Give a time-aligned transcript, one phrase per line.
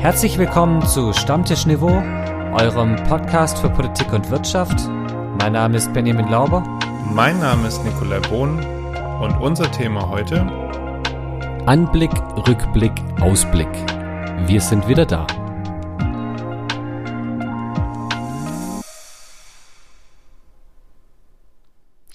[0.00, 1.90] Herzlich willkommen zu Stammtisch Niveau,
[2.52, 4.88] eurem Podcast für Politik und Wirtschaft.
[5.40, 6.62] Mein Name ist Benjamin Lauber.
[7.12, 8.64] Mein Name ist Nikolai Bohn
[9.20, 10.42] und unser Thema heute
[11.66, 12.12] Anblick,
[12.46, 13.68] Rückblick, Ausblick.
[14.46, 15.26] Wir sind wieder da.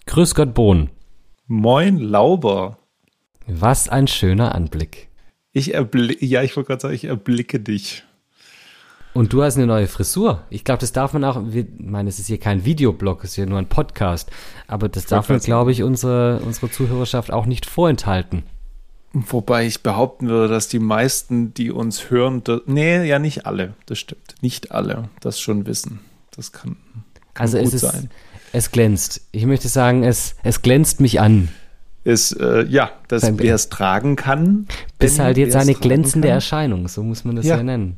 [0.06, 0.90] Grüß Gott Bohn.
[1.48, 2.78] Moin Lauber.
[3.46, 5.10] Was ein schöner Anblick.
[5.54, 8.04] Ich erblicke, ja, ich wollte gerade sagen, ich erblicke dich.
[9.14, 10.42] Und du hast eine neue Frisur.
[10.50, 13.36] Ich glaube, das darf man auch, ich meine, es ist hier kein Videoblog, es ist
[13.36, 14.32] hier nur ein Podcast.
[14.66, 18.42] Aber das darf man, glaube ich, unsere, unsere Zuhörerschaft auch nicht vorenthalten.
[19.14, 23.76] Wobei ich behaupten würde, dass die meisten, die uns hören, das, nee, ja, nicht alle,
[23.86, 24.34] das stimmt.
[24.42, 26.00] Nicht alle das schon wissen.
[26.36, 26.78] Das kann,
[27.36, 28.10] kann also gut es ist, sein.
[28.54, 29.22] Es glänzt.
[29.32, 31.50] Ich möchte sagen, es, es glänzt mich an.
[32.04, 34.68] Ist, äh, ja, dass wer es tragen kann.
[35.00, 36.36] Benny, halt jetzt eine glänzende kann.
[36.36, 37.64] Erscheinung, so muss man das ja, Ja.
[37.64, 37.98] nennen.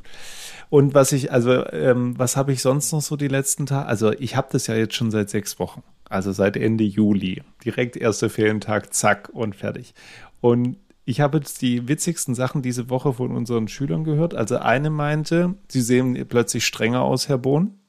[0.70, 3.88] Und was ich, also, ähm, was habe ich sonst noch so die letzten Tage?
[3.88, 5.84] Also, ich habe das ja jetzt schon seit sechs Wochen.
[6.08, 7.42] Also seit Ende Juli.
[7.64, 9.94] Direkt erster Ferientag, zack und fertig.
[10.40, 14.36] Und ich habe jetzt die witzigsten Sachen diese Woche von unseren Schülern gehört.
[14.36, 17.80] Also eine meinte, sie sehen plötzlich strenger aus, Herr Bohn.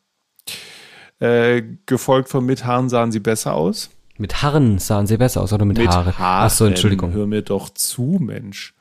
[1.19, 3.91] Äh, gefolgt von mit Haaren sahen sie besser aus.
[4.19, 6.19] Mit Haaren sahen sie besser aus oder mit, Haare?
[6.19, 6.47] Haaren.
[6.47, 7.13] Ach so, Entschuldigung.
[7.13, 8.75] Hör mir doch zu, Mensch.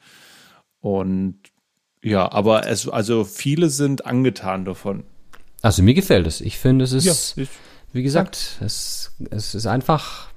[0.80, 1.40] Und
[2.04, 5.04] ja, aber es, also viele sind angetan davon.
[5.62, 6.42] Also mir gefällt es.
[6.42, 7.50] Ich finde, es ist, ich,
[7.92, 10.30] wie gesagt, es, es ist einfach,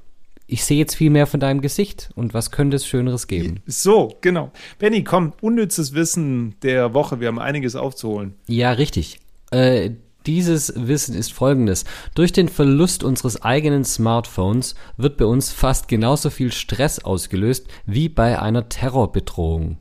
[0.46, 3.60] ich sehe jetzt viel mehr von deinem Gesicht und was könnte es Schöneres geben?
[3.66, 4.50] So, genau.
[4.78, 7.20] Benny, komm, unnützes Wissen der Woche.
[7.20, 8.34] Wir haben einiges aufzuholen.
[8.46, 9.20] Ja, richtig.
[9.50, 9.90] Äh,
[10.28, 11.84] dieses Wissen ist folgendes.
[12.14, 18.10] Durch den Verlust unseres eigenen Smartphones wird bei uns fast genauso viel Stress ausgelöst wie
[18.10, 19.78] bei einer Terrorbedrohung.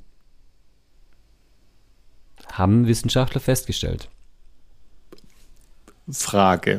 [2.50, 4.10] Haben Wissenschaftler festgestellt.
[6.10, 6.78] Frage.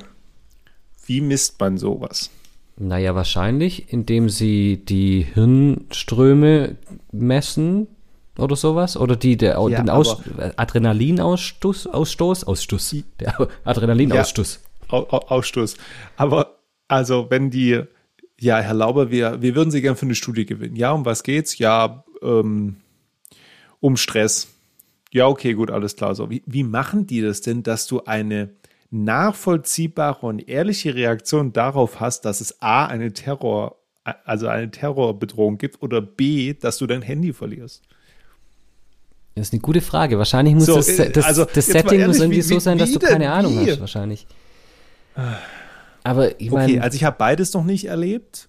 [1.05, 2.31] Wie misst man sowas?
[2.79, 6.77] Naja, wahrscheinlich, indem sie die Hirnströme
[7.13, 7.89] messen
[8.39, 8.97] oder sowas.
[8.97, 10.17] Oder die, der, Ja, den Aus,
[10.57, 14.61] Adrenalinausstoß, Ausstoß, Ausstoß, der Adrenalinausstoß.
[14.89, 15.77] Au, Au, Ausstoß.
[16.17, 17.83] Aber, also, wenn die,
[18.41, 20.77] ja, Herr Lauber, wir, wir würden Sie gern für eine Studie gewinnen.
[20.77, 21.59] Ja, um was geht's?
[21.59, 22.77] Ja, ähm,
[23.81, 24.49] um Stress.
[25.13, 26.15] Ja, okay, gut, alles klar.
[26.15, 28.51] So, wie, wie machen die das denn, dass du eine
[28.91, 33.77] nachvollziehbare und ehrliche Reaktion darauf hast, dass es A, eine Terror,
[34.25, 37.83] also eine Terrorbedrohung gibt oder B, dass du dein Handy verlierst?
[39.39, 40.19] Das ist eine gute Frage.
[40.19, 42.79] Wahrscheinlich muss So, das, äh, das, also, das Setting muss ehrlich, irgendwie wie- so sein,
[42.79, 43.71] dass wie du keine Ahnung Wie?
[43.71, 44.27] hast, wahrscheinlich.
[46.05, 48.49] Aber ich Okay, meine, also ich habe beides noch nicht erlebt.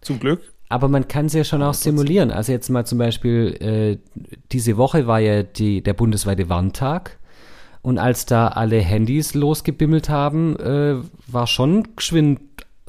[0.00, 0.40] Zum Glück.
[0.68, 2.30] aber man kann es ja schon auch simulieren.
[2.30, 3.98] Also jetzt mal zum Beispiel, äh,
[4.52, 7.18] diese Woche war ja die, der bundesweite Warntag.
[7.82, 10.96] Und als da alle Handys losgebimmelt haben, äh,
[11.28, 12.40] war schon geschwind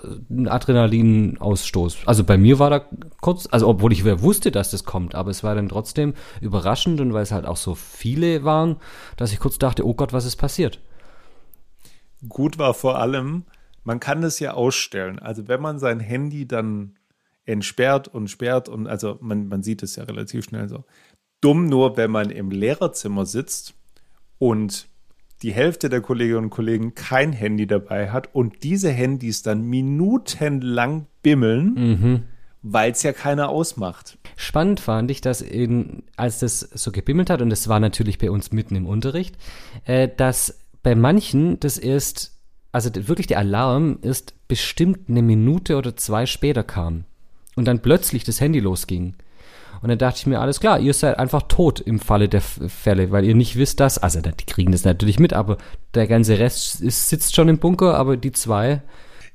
[0.03, 1.99] ein Adrenalinausstoß.
[2.05, 2.85] Also bei mir war da
[3.21, 7.13] kurz, also obwohl ich wusste, dass das kommt, aber es war dann trotzdem überraschend und
[7.13, 8.77] weil es halt auch so viele waren,
[9.15, 10.79] dass ich kurz dachte, oh Gott, was ist passiert?
[12.29, 13.45] Gut war vor allem,
[13.83, 15.17] man kann das ja ausstellen.
[15.19, 16.95] Also wenn man sein Handy dann
[17.45, 20.85] entsperrt und sperrt und also man, man sieht es ja relativ schnell so.
[21.41, 23.73] Dumm nur, wenn man im Lehrerzimmer sitzt
[24.37, 24.89] und
[25.43, 31.05] die Hälfte der Kolleginnen und Kollegen kein Handy dabei hat und diese Handys dann minutenlang
[31.21, 32.25] bimmeln,
[32.63, 34.17] weil es ja keiner ausmacht.
[34.35, 38.31] Spannend fand ich, dass in, als das so gebimmelt hat, und das war natürlich bei
[38.31, 39.35] uns mitten im Unterricht,
[39.85, 42.37] äh, dass bei manchen das erst,
[42.71, 47.03] also wirklich der Alarm erst bestimmt eine Minute oder zwei später kam.
[47.55, 49.15] Und dann plötzlich das Handy losging.
[49.81, 53.11] Und dann dachte ich mir, alles klar, ihr seid einfach tot im Falle der Fälle,
[53.11, 55.57] weil ihr nicht wisst, dass, also die kriegen das natürlich mit, aber
[55.93, 58.81] der ganze Rest ist, sitzt schon im Bunker, aber die zwei,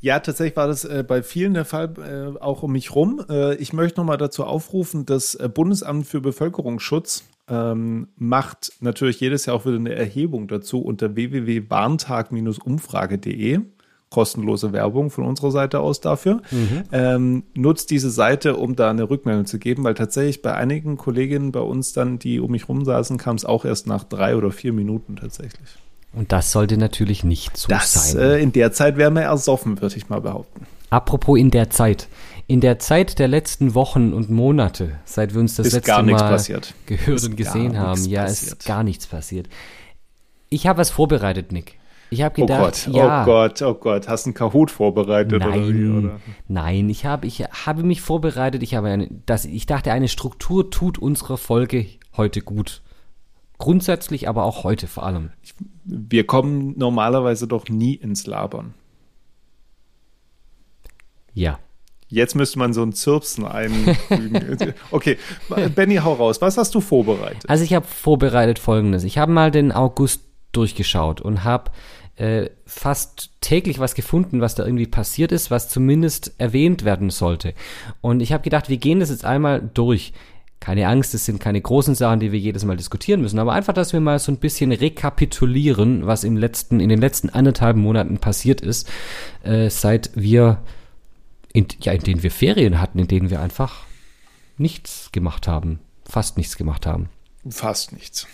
[0.00, 3.25] Ja, tatsächlich war das äh, bei vielen der Fall, äh, auch um mich rum.
[3.31, 9.46] Äh, ich möchte nochmal dazu aufrufen, das äh, Bundesamt für Bevölkerungsschutz ähm, macht natürlich jedes
[9.46, 13.61] Jahr auch wieder eine Erhebung dazu unter www.warntag-umfrage.de.
[14.12, 16.43] Kostenlose Werbung von unserer Seite aus dafür.
[16.93, 21.50] Ähm, nutzt diese Seite, um da eine Rückmeldung zu geben, weil tatsächlich bei einigen Kolleginnen
[21.50, 24.50] bei uns dann, die um mich rum saßen, kam es auch erst nach drei oder
[24.53, 25.69] vier Minuten tatsächlich.
[26.14, 28.20] und das sollte natürlich nicht so Das sein.
[28.23, 30.67] äh, in der Zeit wäre man ersoffen, würde ich mal behaupten.
[30.91, 32.08] Apropos in der Zeit.
[32.49, 36.17] In der Zeit der letzten Wochen und Monate, seit wir uns das Ist letzte Mal
[36.19, 36.75] passiert.
[36.85, 38.53] gehört Ist und gesehen haben, ja, passiert.
[38.58, 39.49] ist gar nichts passiert.
[40.50, 41.79] Ich habe was vorbereitet, Nick.
[42.12, 44.06] Ich habe Oh gedacht, Gott, ja, oh Gott, oh Gott.
[44.06, 45.73] Hast du einen Kahoot vorbereitet oder wie?
[45.73, 46.20] nein, Oder?
[46.47, 48.62] nein, ich habe, ich habe mich vorbereitet.
[48.62, 52.82] Ich habe eine, das, ich dachte, eine Struktur tut unserer Folge heute gut.
[53.56, 55.31] Grundsätzlich, aber auch heute vor allem.
[55.85, 58.75] Wir kommen normalerweise doch nie ins Labern.
[61.32, 61.58] Ja.
[62.08, 64.75] Jetzt müsste man so ein Zirpsen einfügen.
[64.91, 65.17] okay,
[65.75, 66.43] Benny, hau raus.
[66.43, 67.49] Was hast du vorbereitet?
[67.49, 69.03] Also ich habe vorbereitet Folgendes.
[69.05, 70.20] Ich habe mal den August
[70.53, 71.70] durchgeschaut und habe
[72.22, 77.52] äh, fast täglich was gefunden, was da irgendwie passiert ist, was zumindest erwähnt werden sollte.
[78.00, 80.12] Und ich habe gedacht, wir gehen das jetzt einmal durch.
[80.60, 83.72] Keine Angst, es sind keine großen Sachen, die wir jedes Mal diskutieren müssen, aber einfach,
[83.72, 88.19] dass wir mal so ein bisschen rekapitulieren, was im letzten, in den letzten anderthalb Monaten
[88.19, 88.88] passiert ist,
[89.42, 90.62] äh, seit wir,
[91.52, 93.86] in, ja, in denen wir Ferien hatten, in denen wir einfach
[94.58, 97.08] nichts gemacht haben, fast nichts gemacht haben.
[97.50, 98.28] Fast nichts.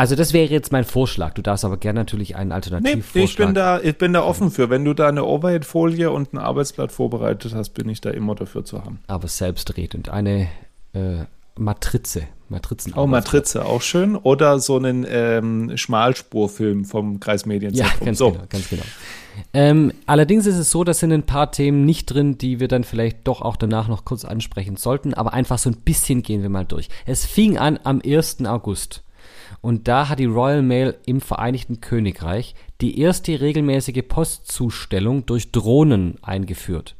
[0.00, 1.34] Also das wäre jetzt mein Vorschlag.
[1.34, 3.14] Du darfst aber gerne natürlich einen Alternativvorschlag.
[3.14, 4.70] Nee, ich bin da, ich bin da offen für.
[4.70, 8.64] Wenn du da eine Overhead-Folie und ein Arbeitsblatt vorbereitet hast, bin ich da immer dafür
[8.64, 9.00] zu haben.
[9.08, 10.08] Aber selbstredend.
[10.08, 10.48] Eine
[10.94, 11.24] äh,
[11.58, 12.22] Matrize.
[12.48, 14.16] Matrizen oh, Matrize, auch schön.
[14.16, 17.98] Oder so einen ähm, Schmalspurfilm vom Kreismedienzentrum.
[18.00, 18.30] Ja, ganz so.
[18.30, 18.82] genau, ganz genau.
[19.52, 22.84] Ähm, allerdings ist es so, da sind ein paar Themen nicht drin, die wir dann
[22.84, 25.12] vielleicht doch auch danach noch kurz ansprechen sollten.
[25.12, 26.88] Aber einfach so ein bisschen gehen wir mal durch.
[27.04, 28.46] Es fing an am 1.
[28.46, 29.02] August.
[29.60, 36.16] Und da hat die Royal Mail im Vereinigten Königreich die erste regelmäßige Postzustellung durch Drohnen
[36.22, 36.96] eingeführt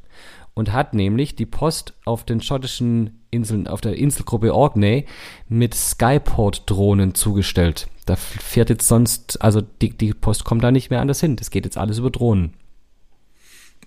[0.54, 5.06] und hat nämlich die Post auf den schottischen Inseln, auf der Inselgruppe Orkney
[5.48, 7.88] mit Skyport-Drohnen zugestellt.
[8.04, 11.36] Da fährt jetzt sonst, also die, die Post kommt da nicht mehr anders hin.
[11.36, 12.54] Das geht jetzt alles über Drohnen.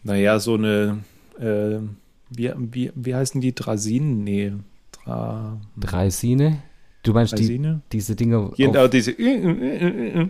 [0.04, 1.04] Naja, so eine,
[1.39, 1.80] äh,
[2.30, 3.54] wie, wie, wie heißen die?
[3.54, 4.24] Drasinen?
[4.24, 4.54] Nee.
[4.92, 6.62] Dra Draisine?
[7.03, 10.29] Du meinst die, diese Dinge genau, diese äh, äh,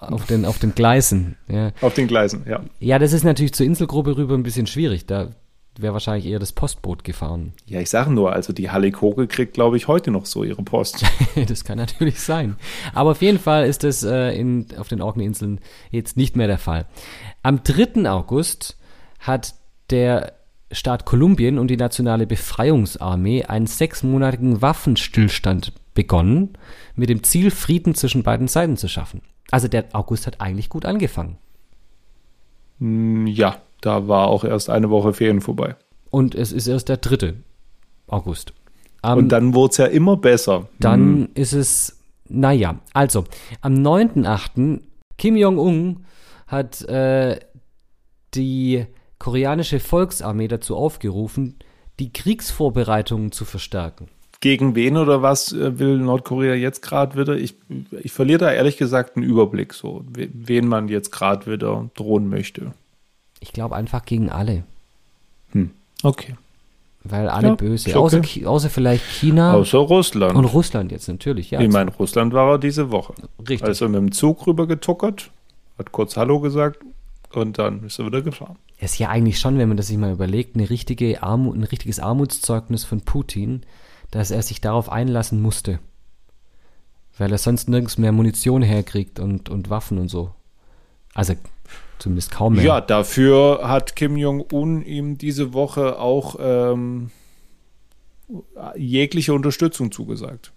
[0.00, 1.36] auf den, auf den Gleisen.
[1.48, 1.72] Ja.
[1.80, 2.62] Auf den Gleisen, ja.
[2.78, 5.06] Ja, das ist natürlich zur Inselgruppe rüber ein bisschen schwierig.
[5.06, 5.30] Da
[5.78, 7.52] wäre wahrscheinlich eher das Postboot gefahren.
[7.66, 10.62] Ja, ich sage nur, also die Halle Koge kriegt, glaube ich, heute noch so ihre
[10.62, 11.04] Post.
[11.48, 12.56] das kann natürlich sein.
[12.92, 16.58] Aber auf jeden Fall ist das äh, in, auf den Orkney-Inseln jetzt nicht mehr der
[16.58, 16.86] Fall.
[17.42, 18.08] Am 3.
[18.08, 18.78] August
[19.18, 19.54] hat
[19.90, 20.34] der
[20.70, 26.58] Staat Kolumbien und die Nationale Befreiungsarmee einen sechsmonatigen Waffenstillstand begonnen,
[26.96, 29.22] mit dem Ziel, Frieden zwischen beiden Seiten zu schaffen.
[29.50, 31.38] Also der August hat eigentlich gut angefangen.
[32.78, 35.76] Hm, ja, da war auch erst eine Woche Ferien vorbei.
[36.10, 37.34] Und es ist erst der 3.
[38.08, 38.52] August.
[39.02, 40.68] Um, Und dann wurde es ja immer besser.
[40.80, 41.28] Dann hm.
[41.34, 41.98] ist es,
[42.28, 43.24] naja, also
[43.60, 44.80] am 9.8.
[45.18, 46.04] Kim Jong-un
[46.46, 47.38] hat äh,
[48.34, 48.86] die
[49.18, 51.56] koreanische Volksarmee dazu aufgerufen,
[52.00, 54.08] die Kriegsvorbereitungen zu verstärken
[54.44, 57.34] gegen wen oder was äh, will Nordkorea jetzt gerade wieder?
[57.34, 57.54] Ich,
[58.02, 62.72] ich verliere da ehrlich gesagt einen Überblick, so wen man jetzt gerade wieder drohen möchte.
[63.40, 64.64] Ich glaube einfach gegen alle.
[65.52, 65.70] Hm.
[66.02, 66.34] Okay.
[67.04, 67.98] Weil alle ja, böse.
[67.98, 69.54] Außer, außer, vielleicht China.
[69.54, 70.36] Außer Russland.
[70.36, 71.60] Und Russland jetzt natürlich, ja.
[71.62, 73.14] Ich meine, Russland war er diese Woche.
[73.38, 73.64] Richtig.
[73.64, 75.30] Also mit dem Zug rüber getuckert,
[75.78, 76.80] hat kurz Hallo gesagt
[77.32, 78.56] und dann ist er wieder gefahren.
[78.76, 81.64] Es ist ja eigentlich schon, wenn man das sich mal überlegt, eine richtige Armut, ein
[81.64, 83.62] richtiges Armutszeugnis von Putin,
[84.14, 85.80] dass er sich darauf einlassen musste.
[87.18, 90.30] Weil er sonst nirgends mehr Munition herkriegt und, und Waffen und so.
[91.14, 91.34] Also
[91.98, 92.64] zumindest kaum mehr.
[92.64, 97.10] Ja, dafür hat Kim Jong-un ihm diese Woche auch ähm,
[98.76, 100.52] jegliche Unterstützung zugesagt.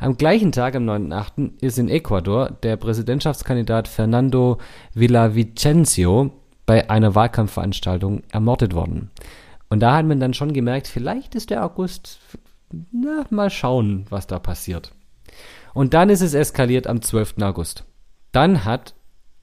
[0.00, 4.56] Am gleichen Tag, am 9.8., ist in Ecuador der Präsidentschaftskandidat Fernando
[4.94, 6.30] Villavicencio
[6.64, 9.10] bei einer Wahlkampfveranstaltung ermordet worden.
[9.68, 12.18] Und da hat man dann schon gemerkt, vielleicht ist der August
[12.92, 14.92] na, mal schauen, was da passiert.
[15.72, 17.36] Und dann ist es eskaliert am 12.
[17.42, 17.84] August.
[18.32, 18.94] Dann hat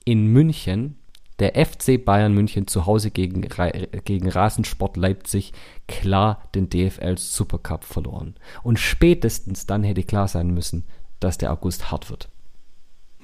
[0.06, 0.98] in München
[1.40, 5.54] der FC Bayern München zu Hause gegen, gegen Rasensport Leipzig
[5.88, 8.36] klar den DFL Supercup verloren.
[8.62, 10.84] Und spätestens dann hätte klar sein müssen,
[11.20, 12.30] dass der August hart wird.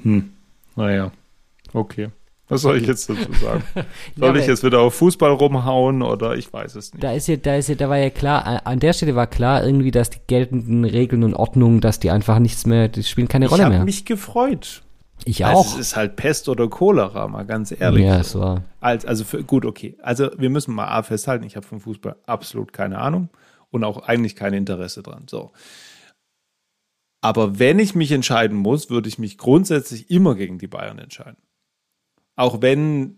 [0.02, 0.32] Hm,
[0.76, 1.12] naja,
[1.74, 2.10] okay.
[2.50, 3.64] Was soll ich jetzt dazu sagen?
[4.16, 7.04] Soll ja, ich jetzt wieder auf Fußball rumhauen oder ich weiß es nicht.
[7.04, 9.66] Da ist ja, da ist ja, da war ja klar, an der Stelle war klar
[9.66, 13.48] irgendwie, dass die geltenden Regeln und Ordnungen, dass die einfach nichts mehr, die spielen keine
[13.50, 13.72] Rolle mehr.
[13.72, 14.84] Ich habe mich gefreut.
[15.26, 15.66] Ich auch.
[15.66, 18.06] Also es ist halt Pest oder Cholera, mal ganz ehrlich.
[18.06, 18.64] Ja, es war.
[18.80, 19.98] Als, also für, gut, okay.
[20.02, 23.30] Also wir müssen mal A festhalten, ich habe vom Fußball absolut keine Ahnung
[23.72, 25.26] und auch eigentlich kein Interesse dran.
[25.30, 25.52] So.
[27.22, 31.38] Aber wenn ich mich entscheiden muss, würde ich mich grundsätzlich immer gegen die Bayern entscheiden.
[32.38, 33.18] Auch wenn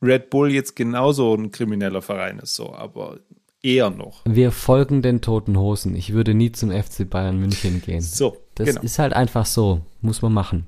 [0.00, 3.18] Red Bull jetzt genauso ein krimineller Verein ist, so, aber
[3.62, 4.22] eher noch.
[4.24, 5.94] Wir folgen den toten Hosen.
[5.94, 8.00] Ich würde nie zum FC Bayern München gehen.
[8.00, 8.80] So, das genau.
[8.80, 9.82] ist halt einfach so.
[10.00, 10.66] Muss man machen.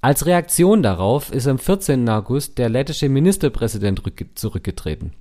[0.00, 2.08] Als Reaktion darauf ist am 14.
[2.08, 4.02] August der lettische Ministerpräsident
[4.34, 5.12] zurückgetreten.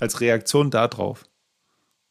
[0.00, 1.24] Als Reaktion darauf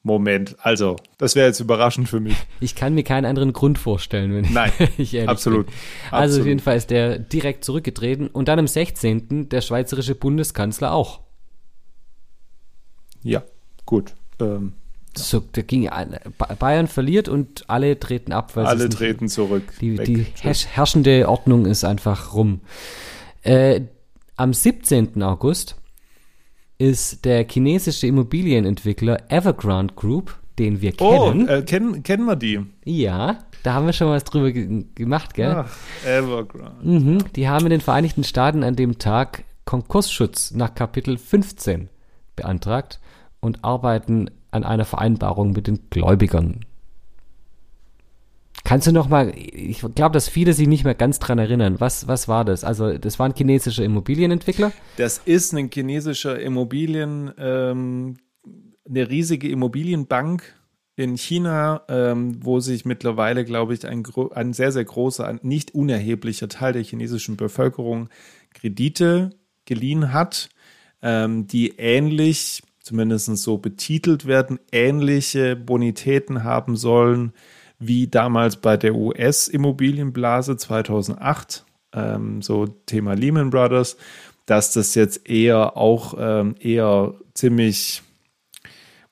[0.06, 2.36] Moment, also, das wäre jetzt überraschend für mich.
[2.60, 5.66] Ich kann mir keinen anderen Grund vorstellen, wenn Nein, ich ehrlich absolut.
[5.66, 5.76] bin.
[6.12, 6.42] Also absolut.
[6.42, 9.50] auf jeden Fall ist der direkt zurückgetreten und dann am 16.
[9.50, 11.22] der schweizerische Bundeskanzler auch.
[13.24, 13.42] Ja,
[13.88, 14.14] gut.
[14.40, 14.74] Ähm,
[15.16, 15.90] So, da ging
[16.60, 19.64] Bayern verliert und alle treten ab, alle treten zurück.
[19.82, 22.62] Die, die herrschende Ordnung ist einfach rum.
[23.42, 23.82] Äh,
[24.36, 25.24] am 17.
[25.24, 25.78] August
[26.78, 31.48] ist der chinesische Immobilienentwickler Evergrande Group, den wir Oh, kennen.
[31.48, 32.62] äh, kennen, kennen wir die?
[32.86, 35.66] ja, da haben wir schon was drüber ge gemacht, gell?
[35.66, 36.86] Ach, Evergrande.
[36.88, 41.90] Mhm, die haben in den Vereinigten Staaten an dem Tag Konkursschutz nach Kapitel 15
[42.36, 43.00] beantragt
[43.40, 46.64] und arbeiten an einer Vereinbarung mit den Gläubigern.
[48.66, 51.80] Kannst du noch mal, ich glaube, dass viele sich nicht mehr ganz dran erinnern.
[51.80, 52.64] Was, was war das?
[52.64, 54.72] Also, das war ein chinesischer Immobilienentwickler.
[54.98, 58.18] Das ist ein chinesischer Immobilien, ähm,
[58.90, 60.56] eine riesige Immobilienbank
[60.96, 64.04] in China, ähm, wo sich mittlerweile, glaube ich, ein,
[64.34, 68.10] ein sehr, sehr großer, ein nicht unerheblicher Teil der chinesischen Bevölkerung
[68.56, 69.30] Kredite
[69.66, 70.50] geliehen hat,
[71.04, 77.32] ähm, die ähnlich, zumindest so betitelt werden, ähnliche Bonitäten haben sollen
[77.80, 83.98] wie damals bei der US-Immobilienblase 2008, ähm, so Thema Lehman Brothers,
[84.46, 88.04] dass das jetzt eher auch ähm, eher ziemlich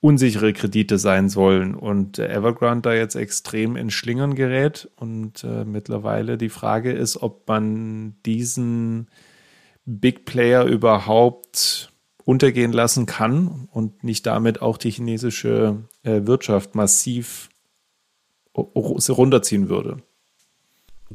[0.04, 1.76] unsichere Kredite sein sollen.
[1.76, 4.90] Und Evergrande da jetzt extrem in Schlingern gerät.
[4.98, 9.08] Und äh, mittlerweile die Frage ist, ob man diesen
[9.86, 11.90] Big Player überhaupt
[12.26, 17.50] untergehen lassen kann und nicht damit auch die chinesische äh, Wirtschaft massiv
[18.56, 19.98] runterziehen würde.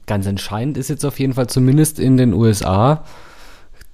[0.06, 3.04] Ganz entscheidend ist jetzt auf jeden Fall zumindest in den USA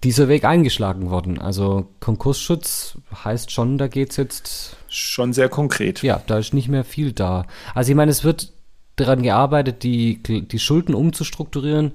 [0.02, 1.38] dieser Weg eingeschlagen worden.
[1.38, 6.02] Also Konkursschutz heißt schon, da geht's jetzt Schon sehr konkret.
[6.02, 7.46] Ja, da ist nicht mehr viel da.
[7.74, 8.52] Also ich meine, es wird
[8.94, 11.92] daran gearbeitet, die, die Schulden umzustrukturieren,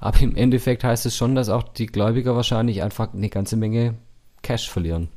[0.00, 3.94] aber im Endeffekt heißt es schon, dass auch die Gläubiger wahrscheinlich einfach eine ganze Menge
[4.42, 5.10] Cash verlieren.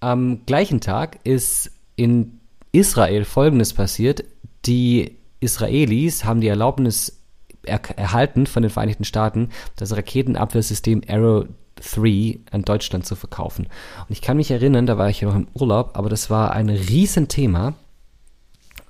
[0.00, 4.24] Am gleichen Tag ist in Israel Folgendes passiert.
[4.66, 7.20] Die Israelis haben die Erlaubnis
[7.66, 11.46] er erhalten von den Vereinigten Staaten, das Raketenabwehrsystem Arrow
[11.76, 13.66] 3 an Deutschland zu verkaufen.
[14.00, 16.52] Und ich kann mich erinnern, da war ich ja noch im Urlaub, aber das war
[16.52, 17.74] ein Riesenthema,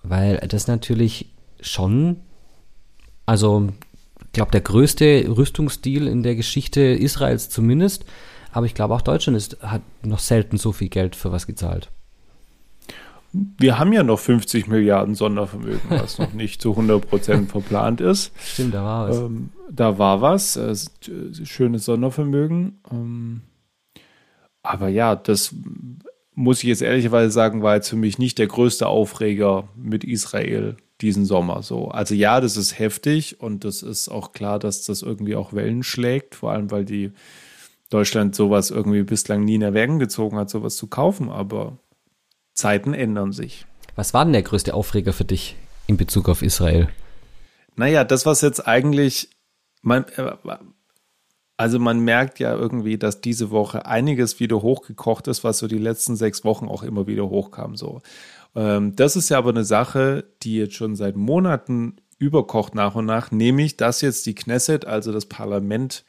[0.02, 1.30] weil das natürlich
[1.60, 2.20] schon,
[3.26, 3.68] also
[4.22, 8.04] ich glaube, der größte Rüstungsdeal in der Geschichte Israels zumindest,
[8.52, 11.90] aber ich glaube auch Deutschland ist, hat noch selten so viel Geld für was gezahlt.
[13.58, 18.32] Wir haben ja noch 50 Milliarden Sondervermögen, was noch nicht zu 100 Prozent verplant ist.
[18.38, 19.18] Stimmt, da war was.
[19.18, 22.80] Ähm, da war was, äh, äh, schönes Sondervermögen.
[22.90, 23.40] Ähm,
[24.62, 25.54] aber ja, das
[26.34, 30.76] muss ich jetzt ehrlicherweise sagen, war jetzt für mich nicht der größte Aufreger mit Israel
[31.00, 31.88] diesen Sommer so.
[31.88, 35.82] Also ja, das ist heftig und das ist auch klar, dass das irgendwie auch Wellen
[35.82, 37.12] schlägt, vor allem weil die
[37.90, 41.78] Deutschland sowas irgendwie bislang nie in Erwägung gezogen hat, sowas zu kaufen, aber
[42.54, 43.66] Zeiten ändern sich.
[43.96, 45.56] Was war denn der größte Aufreger für dich
[45.86, 46.88] in Bezug auf Israel?
[47.76, 49.28] Naja, das, was jetzt eigentlich,
[49.82, 50.32] man, äh,
[51.56, 55.78] also man merkt ja irgendwie, dass diese Woche einiges wieder hochgekocht ist, was so die
[55.78, 57.76] letzten sechs Wochen auch immer wieder hochkam.
[57.76, 58.00] So,
[58.54, 63.06] ähm, das ist ja aber eine Sache, die jetzt schon seit Monaten überkocht nach und
[63.06, 66.04] nach, nämlich, dass jetzt die Knesset, also das Parlament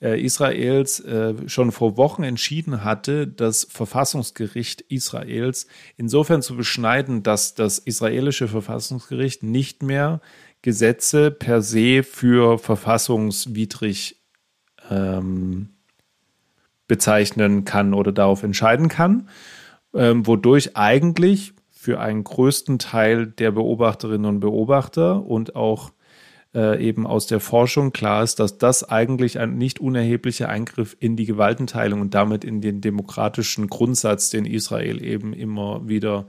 [0.00, 5.66] Israels, äh, schon vor Wochen entschieden hatte, das Verfassungsgericht Israels
[5.96, 10.20] insofern zu beschneiden, dass das israelische Verfassungsgericht nicht mehr
[10.62, 14.20] Gesetze per se für verfassungswidrig
[14.90, 15.70] ähm,
[16.88, 19.28] bezeichnen kann oder darauf entscheiden kann,
[19.94, 25.92] ähm, wodurch eigentlich für einen größten Teil der Beobachterinnen und Beobachter und auch
[26.54, 31.16] äh, eben aus der Forschung klar ist, dass das eigentlich ein nicht unerheblicher Eingriff in
[31.16, 36.26] die Gewaltenteilung und damit in den demokratischen Grundsatz, den Israel eben immer wieder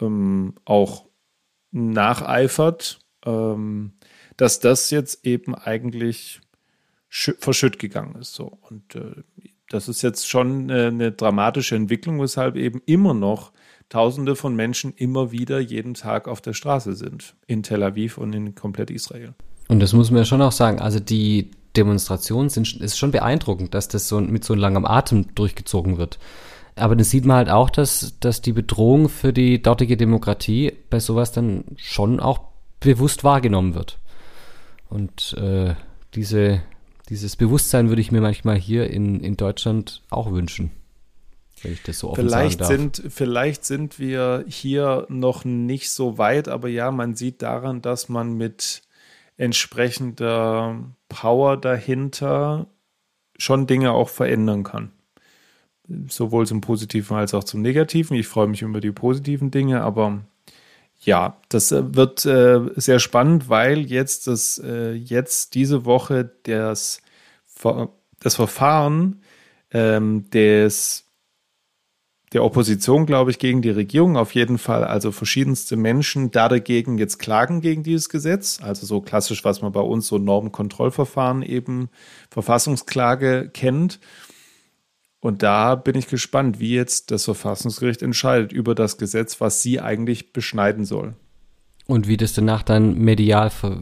[0.00, 1.06] ähm, auch
[1.70, 3.92] nacheifert, ähm,
[4.36, 6.40] dass das jetzt eben eigentlich
[7.12, 8.34] verschütt gegangen ist.
[8.34, 8.58] So.
[8.62, 9.22] Und äh,
[9.68, 13.52] das ist jetzt schon äh, eine dramatische Entwicklung, weshalb eben immer noch
[13.88, 17.34] Tausende von Menschen immer wieder jeden Tag auf der Straße sind.
[17.46, 19.34] In Tel Aviv und in komplett Israel.
[19.68, 20.80] Und das muss man ja schon auch sagen.
[20.80, 25.98] Also die Demonstrationen sind ist schon beeindruckend, dass das so mit so langem Atem durchgezogen
[25.98, 26.18] wird.
[26.74, 31.00] Aber das sieht man halt auch, dass, dass die Bedrohung für die dortige Demokratie bei
[31.00, 32.40] sowas dann schon auch
[32.80, 33.98] bewusst wahrgenommen wird.
[34.88, 35.74] Und äh,
[36.14, 36.62] diese,
[37.08, 40.70] dieses Bewusstsein würde ich mir manchmal hier in, in Deutschland auch wünschen.
[41.62, 46.48] wenn ich das so offen Vielleicht sind, vielleicht sind wir hier noch nicht so weit,
[46.48, 48.82] aber ja, man sieht daran, dass man mit
[49.38, 50.76] entsprechender
[51.08, 52.66] Power dahinter
[53.38, 54.90] schon Dinge auch verändern kann.
[56.08, 58.16] Sowohl zum Positiven als auch zum Negativen.
[58.16, 60.20] Ich freue mich über die positiven Dinge, aber
[61.00, 67.00] ja, das äh, wird äh, sehr spannend, weil jetzt das äh, jetzt diese Woche das,
[68.20, 69.22] das Verfahren
[69.70, 71.07] ähm, des
[72.32, 76.98] der Opposition, glaube ich, gegen die Regierung auf jeden Fall, also verschiedenste Menschen da dagegen
[76.98, 81.88] jetzt klagen gegen dieses Gesetz, also so klassisch, was man bei uns so Normenkontrollverfahren eben
[82.30, 83.98] Verfassungsklage kennt.
[85.20, 89.80] Und da bin ich gespannt, wie jetzt das Verfassungsgericht entscheidet über das Gesetz, was sie
[89.80, 91.14] eigentlich beschneiden soll.
[91.86, 93.80] Und wie das danach dann medial ver,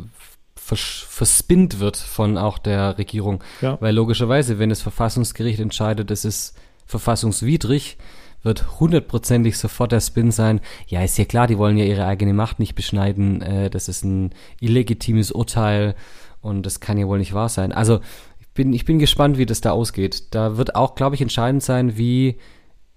[0.54, 3.42] vers, verspinnt wird von auch der Regierung.
[3.60, 3.76] Ja.
[3.80, 7.98] Weil logischerweise, wenn das Verfassungsgericht entscheidet, es ist verfassungswidrig,
[8.46, 12.32] wird hundertprozentig sofort der Spin sein, ja, ist ja klar, die wollen ja ihre eigene
[12.32, 15.94] Macht nicht beschneiden, äh, das ist ein illegitimes Urteil
[16.40, 17.72] und das kann ja wohl nicht wahr sein.
[17.72, 18.00] Also
[18.40, 20.34] ich bin, ich bin gespannt, wie das da ausgeht.
[20.34, 22.38] Da wird auch, glaube ich, entscheidend sein, wie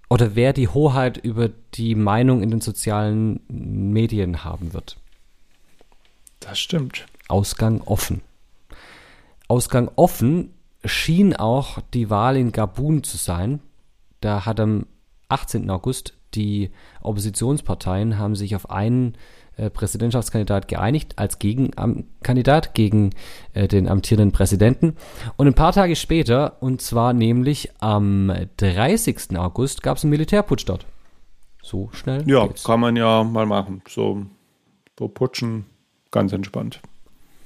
[0.08, 4.96] oder wer die Hoheit über die Meinung in den sozialen Medien haben wird.
[6.40, 7.06] Das stimmt.
[7.28, 8.22] Ausgang offen.
[9.46, 10.52] Ausgang offen
[10.84, 13.60] schien auch die Wahl in Gabun zu sein.
[14.20, 14.86] Da hat am
[15.30, 15.70] 18.
[15.70, 16.70] August die
[17.02, 19.14] Oppositionsparteien haben sich auf einen
[19.56, 23.10] äh, Präsidentschaftskandidat geeinigt als Gegenkandidat gegen
[23.52, 24.96] äh, den amtierenden Präsidenten.
[25.36, 29.36] Und ein paar Tage später, und zwar nämlich am 30.
[29.36, 30.86] August, gab es einen Militärputsch dort.
[31.62, 32.22] So schnell.
[32.28, 32.64] Ja, geht's.
[32.64, 33.82] kann man ja mal machen.
[33.88, 34.24] So,
[34.98, 35.66] so putschen,
[36.10, 36.80] ganz entspannt.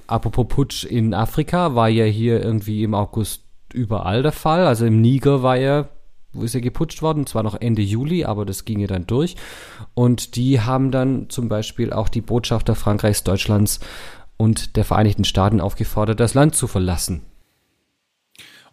[0.07, 4.67] Apropos Putsch in Afrika war ja hier irgendwie im August überall der Fall.
[4.67, 5.89] Also im Niger war ja,
[6.43, 9.35] ist ja geputscht worden, zwar noch Ende Juli, aber das ging ja dann durch.
[9.93, 13.79] Und die haben dann zum Beispiel auch die Botschafter Frankreichs, Deutschlands
[14.37, 17.21] und der Vereinigten Staaten aufgefordert, das Land zu verlassen.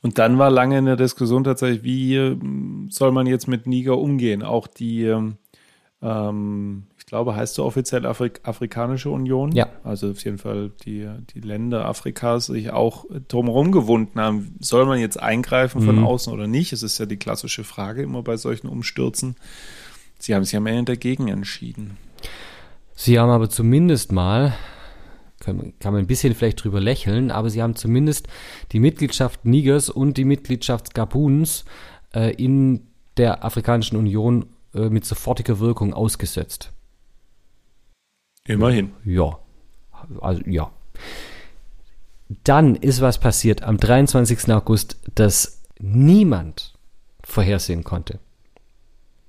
[0.03, 3.99] Und dann war lange in der Diskussion tatsächlich, wie ähm, soll man jetzt mit Niger
[3.99, 4.43] umgehen?
[4.43, 5.05] Auch die,
[6.03, 9.53] ähm, glaube, heißt so offiziell Afrik Afrikanische Union.
[9.53, 9.69] Ja.
[9.85, 14.57] Also auf jeden Fall die, die Länder Afrikas sich auch drumherum gewunden haben.
[14.61, 16.07] Soll man jetzt eingreifen von Mhm.
[16.07, 16.73] außen oder nicht?
[16.73, 19.37] Es ist ja die klassische Frage immer bei solchen Umstürzen.
[20.19, 21.99] Sie haben sich am Ende dagegen entschieden.
[22.95, 24.55] Sie haben aber zumindest mal,
[25.39, 28.27] kann, man- ein bisschen vielleicht drüber lächeln, aber sie haben zumindest
[28.73, 31.67] die Mitgliedschaft Nigers und die Mitgliedschaft Gabuns
[32.15, 32.87] äh, in
[33.19, 36.72] der Afrikanischen Union äh, mit sofortiger Wirkung ausgesetzt.
[38.47, 38.93] Immerhin.
[39.05, 39.39] Ja.
[40.21, 40.71] Also, ja.
[42.45, 44.53] Dann ist was passiert am 23.
[44.53, 46.75] August, das niemand
[47.23, 48.19] vorhersehen konnte.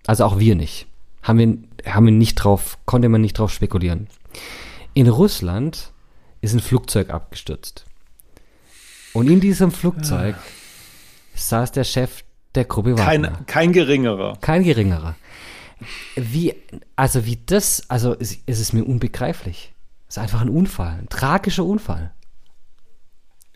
[0.07, 0.87] Also auch wir nicht.
[1.21, 4.07] Haben wir, haben wir nicht drauf, konnte man nicht drauf spekulieren.
[4.93, 5.91] In Russland
[6.41, 7.85] ist ein Flugzeug abgestürzt.
[9.13, 10.35] Und in diesem Flugzeug
[11.35, 12.23] saß der Chef
[12.55, 13.31] der Gruppe Wagner.
[13.31, 14.37] Kein, kein geringerer.
[14.41, 15.15] Kein geringerer.
[16.15, 16.55] Wie,
[16.95, 19.73] also wie das, also es, es ist mir unbegreiflich.
[20.07, 22.13] Es ist einfach ein Unfall, ein tragischer Unfall.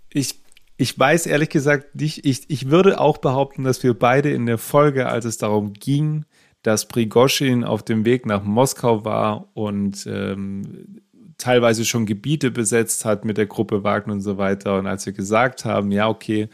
[0.10, 0.36] Ich,
[0.78, 4.58] ich weiß ehrlich gesagt nicht, ich, ich würde auch behaupten, dass wir beide in der
[4.58, 6.26] Folge, als es darum ging,
[6.64, 11.02] dass Prigoschin auf dem Weg nach Moskau war und ähm,
[11.38, 14.78] teilweise schon Gebiete besetzt hat mit der Gruppe Wagner und so weiter.
[14.80, 16.50] Und als wir gesagt haben, ja, okay,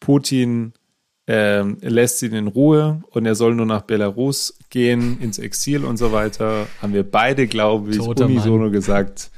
[0.00, 0.74] Putin
[1.30, 5.98] ähm, lässt ihn in Ruhe und er soll nur nach Belarus gehen, ins Exil und
[5.98, 8.72] so weiter, haben wir beide, glaube ich, Toter unisono Mann.
[8.72, 9.30] gesagt,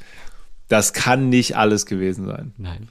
[0.69, 2.53] das kann nicht alles gewesen sein.
[2.59, 2.89] Nein.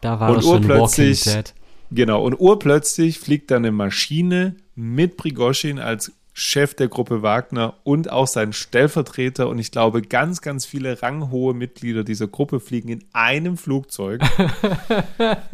[0.00, 1.54] Da war Und schon Walking urplötzlich- Dead.
[1.90, 8.10] Genau, und urplötzlich fliegt dann eine Maschine mit Prigoschin als Chef der Gruppe Wagner und
[8.10, 13.04] auch sein Stellvertreter und ich glaube ganz, ganz viele ranghohe Mitglieder dieser Gruppe fliegen in
[13.12, 14.20] einem Flugzeug.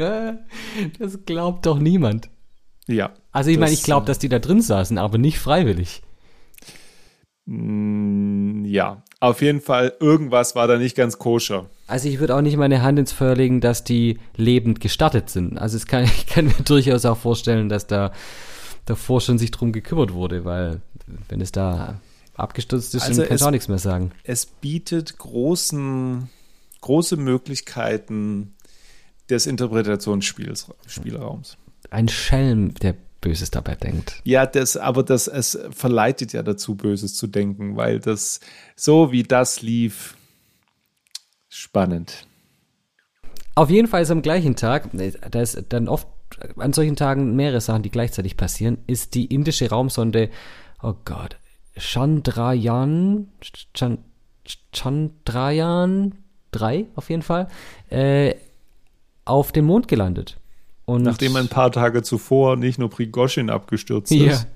[0.99, 2.29] Das glaubt doch niemand.
[2.89, 3.13] Ja.
[3.33, 6.03] Also ich meine, ich glaube, dass die da drin saßen, aber nicht freiwillig.
[7.47, 11.67] Mm, Ja, auf jeden Fall, irgendwas war da nicht ganz koscher.
[11.87, 15.59] Also ich würde auch nicht meine Hand ins Feuer legen, dass die lebend gestattet sind.
[15.59, 18.13] Also es kann, ich kann mir durchaus auch vorstellen, dass da
[18.87, 20.81] davor schon sich drum gekümmert wurde, weil
[21.29, 22.01] wenn es da
[22.35, 24.13] abgestürzt ist, Also dann du es- auch nichts mehr sagen.
[24.25, 26.29] Es bietet großen,
[26.81, 28.55] große Möglichkeiten
[29.29, 31.57] des Interpretationsspielraums.
[31.93, 34.23] Ein Schelm, der Böses dabei denkt.
[34.25, 38.41] Ja, das, aber das, es verleitet ja dazu, Böses zu denken, weil das,
[38.75, 40.17] so wie das lief,
[41.51, 42.27] spannend.
[43.55, 46.09] Auf jeden Fall ist am gleichen Tag, da ist dann oft
[46.57, 50.31] an solchen Tagen mehrere Sachen, die gleichzeitig passieren, ist die indische Raumsonde,
[50.83, 51.37] oh Gott,
[51.77, 53.29] Chandrayaan,
[53.75, 53.99] Chan,
[54.73, 56.15] Chandrayaan
[56.53, 57.49] 3 auf jeden Fall,
[57.91, 58.35] äh,
[59.27, 60.39] auf dem Mond gelandet.
[60.93, 64.47] Und Nachdem ein paar Tage zuvor nicht nur Prigoshin abgestürzt ja, ist,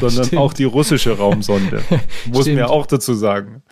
[0.00, 0.42] sondern stimmt.
[0.42, 1.82] auch die russische Raumsonde.
[2.32, 3.62] Muss man ja auch dazu sagen.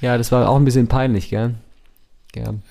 [0.00, 1.54] Ja, das war auch ein bisschen peinlich, gell?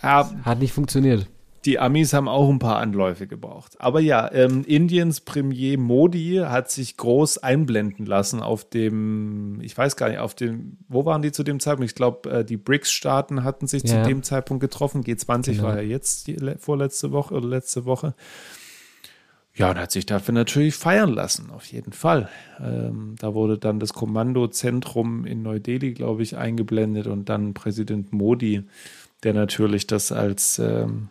[0.04, 1.28] Ja, hat nicht funktioniert.
[1.66, 3.74] Die Amis haben auch ein paar Anläufe gebraucht.
[3.80, 9.96] Aber ja, ähm, Indiens Premier Modi hat sich groß einblenden lassen auf dem, ich weiß
[9.96, 11.90] gar nicht, auf dem, wo waren die zu dem Zeitpunkt?
[11.90, 14.04] Ich glaube, äh, die BRICS-Staaten hatten sich ja.
[14.04, 15.04] zu dem Zeitpunkt getroffen.
[15.04, 15.64] G20 genau.
[15.64, 18.14] war ja jetzt die vorletzte Woche oder letzte Woche.
[19.58, 22.28] Ja, und hat sich dafür natürlich feiern lassen, auf jeden Fall.
[22.60, 28.64] Ähm, da wurde dann das Kommandozentrum in Neu-Delhi, glaube ich, eingeblendet und dann Präsident Modi,
[29.24, 31.08] der natürlich das als ähm,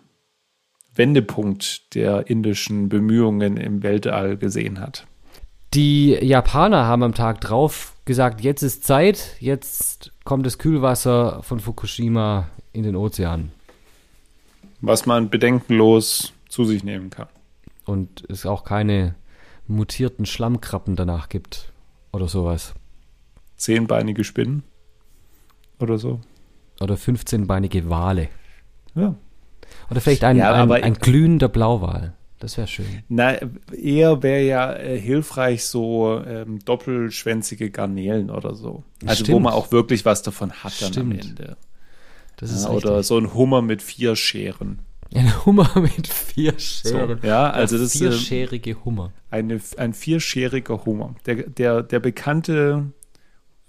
[0.94, 5.06] Wendepunkt der indischen Bemühungen im Weltall gesehen hat.
[5.72, 11.60] Die Japaner haben am Tag drauf gesagt, jetzt ist Zeit, jetzt kommt das Kühlwasser von
[11.60, 13.52] Fukushima in den Ozean.
[14.82, 17.28] Was man bedenkenlos zu sich nehmen kann
[17.84, 19.14] und es auch keine
[19.66, 21.72] mutierten Schlammkrabben danach gibt
[22.12, 22.74] oder sowas.
[23.56, 24.62] Zehnbeinige Spinnen
[25.78, 26.20] oder so.
[26.80, 28.28] Oder 15-beinige Wale.
[28.94, 29.14] Ja.
[29.90, 32.14] Oder vielleicht ein, ja, ein, ein glühender Blauwal.
[32.38, 32.86] Das wäre schön.
[33.08, 33.36] Na,
[33.72, 38.84] eher wäre ja äh, hilfreich so ähm, doppelschwänzige Garnelen oder so.
[39.06, 39.36] Also Stimmt.
[39.36, 41.12] wo man auch wirklich was davon hat dann Stimmt.
[41.12, 41.56] am Ende.
[42.36, 44.80] Das ist ja, oder so ein Hummer mit vier Scheren.
[45.14, 47.20] Ein Hummer mit vier Scheren.
[47.22, 47.98] So, ja, also das ist.
[47.98, 49.12] Vierscherige Hummer.
[49.30, 51.14] Eine, ein vierscheriger Hummer.
[51.26, 52.86] Der, der, der bekannte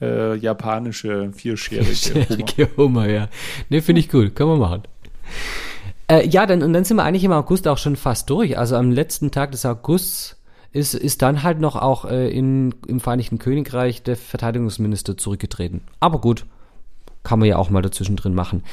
[0.02, 3.02] äh, japanische vierscherige, vierscherige Hummer.
[3.02, 3.10] Hummer.
[3.10, 3.30] ja.
[3.70, 4.32] Ne, finde ich cool.
[4.32, 4.84] Können wir machen.
[6.08, 8.58] Äh, ja, dann, und dann sind wir eigentlich im August auch schon fast durch.
[8.58, 10.38] Also am letzten Tag des Augusts
[10.72, 15.82] ist, ist dann halt noch auch äh, in, im Vereinigten Königreich der Verteidigungsminister zurückgetreten.
[16.00, 16.46] Aber gut,
[17.24, 18.64] kann man ja auch mal dazwischen drin machen.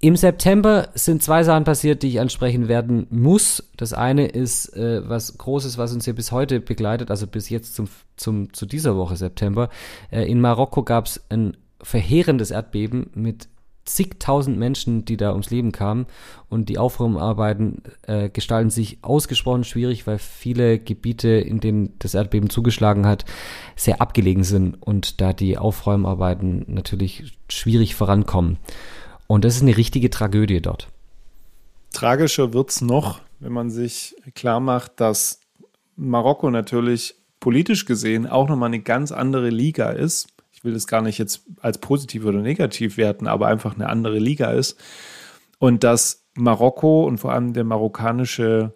[0.00, 3.70] Im September sind zwei Sachen passiert, die ich ansprechen werden muss.
[3.76, 7.74] Das eine ist äh, was Großes, was uns hier bis heute begleitet, also bis jetzt
[7.74, 9.70] zum, zum, zu dieser Woche September.
[10.10, 13.48] Äh, in Marokko gab es ein verheerendes Erdbeben mit
[13.84, 16.06] zigtausend Menschen, die da ums Leben kamen.
[16.48, 22.50] Und die Aufräumarbeiten äh, gestalten sich ausgesprochen schwierig, weil viele Gebiete, in denen das Erdbeben
[22.50, 23.24] zugeschlagen hat,
[23.76, 28.58] sehr abgelegen sind und da die Aufräumarbeiten natürlich schwierig vorankommen.
[29.26, 30.88] Und das ist eine richtige Tragödie dort.
[31.92, 35.40] Tragischer wird es noch, wenn man sich klar macht, dass
[35.96, 40.28] Marokko natürlich politisch gesehen auch nochmal eine ganz andere Liga ist.
[40.52, 44.18] Ich will das gar nicht jetzt als positiv oder negativ werten, aber einfach eine andere
[44.18, 44.78] Liga ist.
[45.58, 48.74] Und dass Marokko und vor allem der marokkanische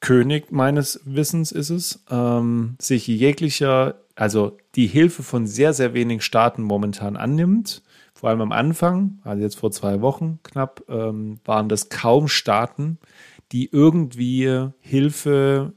[0.00, 6.20] König meines Wissens ist es, ähm, sich jeglicher, also die Hilfe von sehr, sehr wenigen
[6.20, 7.82] Staaten momentan annimmt
[8.18, 12.98] vor allem am Anfang, also jetzt vor zwei Wochen knapp, ähm, waren das kaum Staaten,
[13.52, 15.72] die irgendwie Hilfe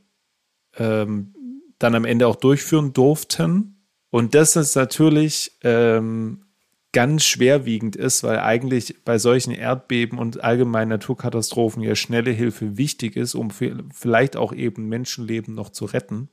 [0.75, 1.35] ähm,
[1.77, 3.85] dann am Ende auch durchführen durften.
[4.09, 6.45] Und das ist natürlich ähm,
[6.93, 13.17] ganz schwerwiegend ist, weil eigentlich bei solchen Erdbeben und allgemeinen Naturkatastrophen ja schnelle Hilfe wichtig
[13.17, 16.29] ist, um vielleicht auch eben Menschenleben noch zu retten.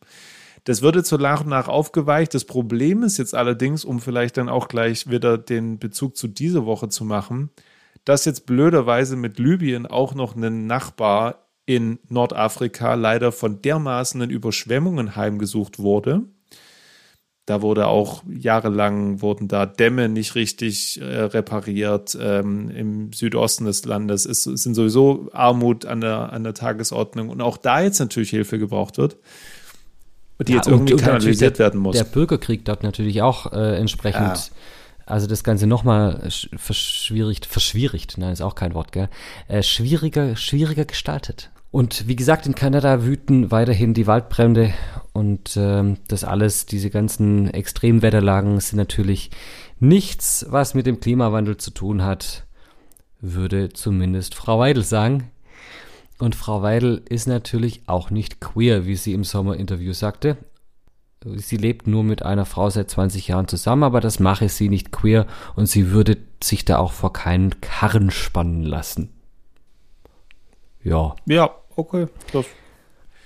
[0.69, 2.35] Das wird jetzt so nach und nach aufgeweicht.
[2.35, 6.67] Das Problem ist jetzt allerdings, um vielleicht dann auch gleich wieder den Bezug zu dieser
[6.67, 7.49] Woche zu machen,
[8.05, 15.17] dass jetzt blöderweise mit Libyen auch noch ein Nachbar in Nordafrika leider von dermaßenen Überschwemmungen
[15.17, 16.25] heimgesucht wurde.
[17.47, 22.15] Da wurde auch jahrelang wurden da Dämme nicht richtig äh, repariert.
[22.21, 27.41] Ähm, Im Südosten des Landes ist, sind sowieso Armut an der, an der Tagesordnung und
[27.41, 29.17] auch da jetzt natürlich Hilfe gebraucht wird
[30.47, 31.97] die ja, jetzt irgendwie und, kanalisiert der, werden muss.
[31.97, 34.39] Der Bürgerkrieg dort natürlich auch äh, entsprechend, ja.
[35.07, 39.09] also das Ganze nochmal verschwierigt, verschwierigt, nein, ist auch kein Wort, gell,
[39.49, 41.51] äh, schwieriger, schwieriger gestaltet.
[41.71, 44.73] Und wie gesagt, in Kanada wüten weiterhin die Waldbrände
[45.13, 49.31] und ähm, das alles, diese ganzen Extremwetterlagen sind natürlich
[49.79, 52.47] nichts, was mit dem Klimawandel zu tun hat,
[53.21, 55.31] würde zumindest Frau Weidel sagen.
[56.19, 60.37] Und Frau Weidel ist natürlich auch nicht queer, wie sie im Sommerinterview sagte.
[61.25, 64.93] Sie lebt nur mit einer Frau seit 20 Jahren zusammen, aber das mache sie nicht
[64.93, 65.27] queer
[65.57, 69.11] und sie würde sich da auch vor keinen Karren spannen lassen.
[70.85, 71.17] Ja.
[71.27, 72.07] Ja, okay.
[72.33, 72.47] Das.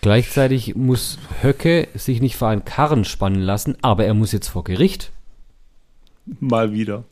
[0.01, 4.65] Gleichzeitig muss Höcke sich nicht vor einen Karren spannen lassen, aber er muss jetzt vor
[4.65, 5.13] Gericht.
[6.41, 7.05] Mal wieder.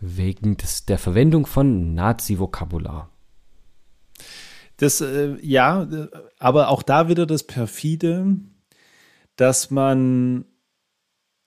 [0.00, 3.10] Wegen des, der Verwendung von Nazi-Vokabular.
[4.78, 5.86] Das, äh, ja,
[6.38, 8.36] aber auch da wieder das perfide,
[9.36, 10.46] dass man,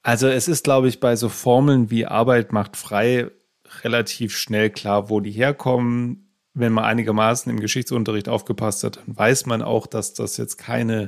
[0.04, 3.32] also es ist, glaube ich, bei so Formeln wie Arbeit macht frei
[3.84, 6.28] relativ schnell klar, wo die herkommen.
[6.54, 11.08] Wenn man einigermaßen im Geschichtsunterricht aufgepasst hat, dann weiß man auch, dass das jetzt keine,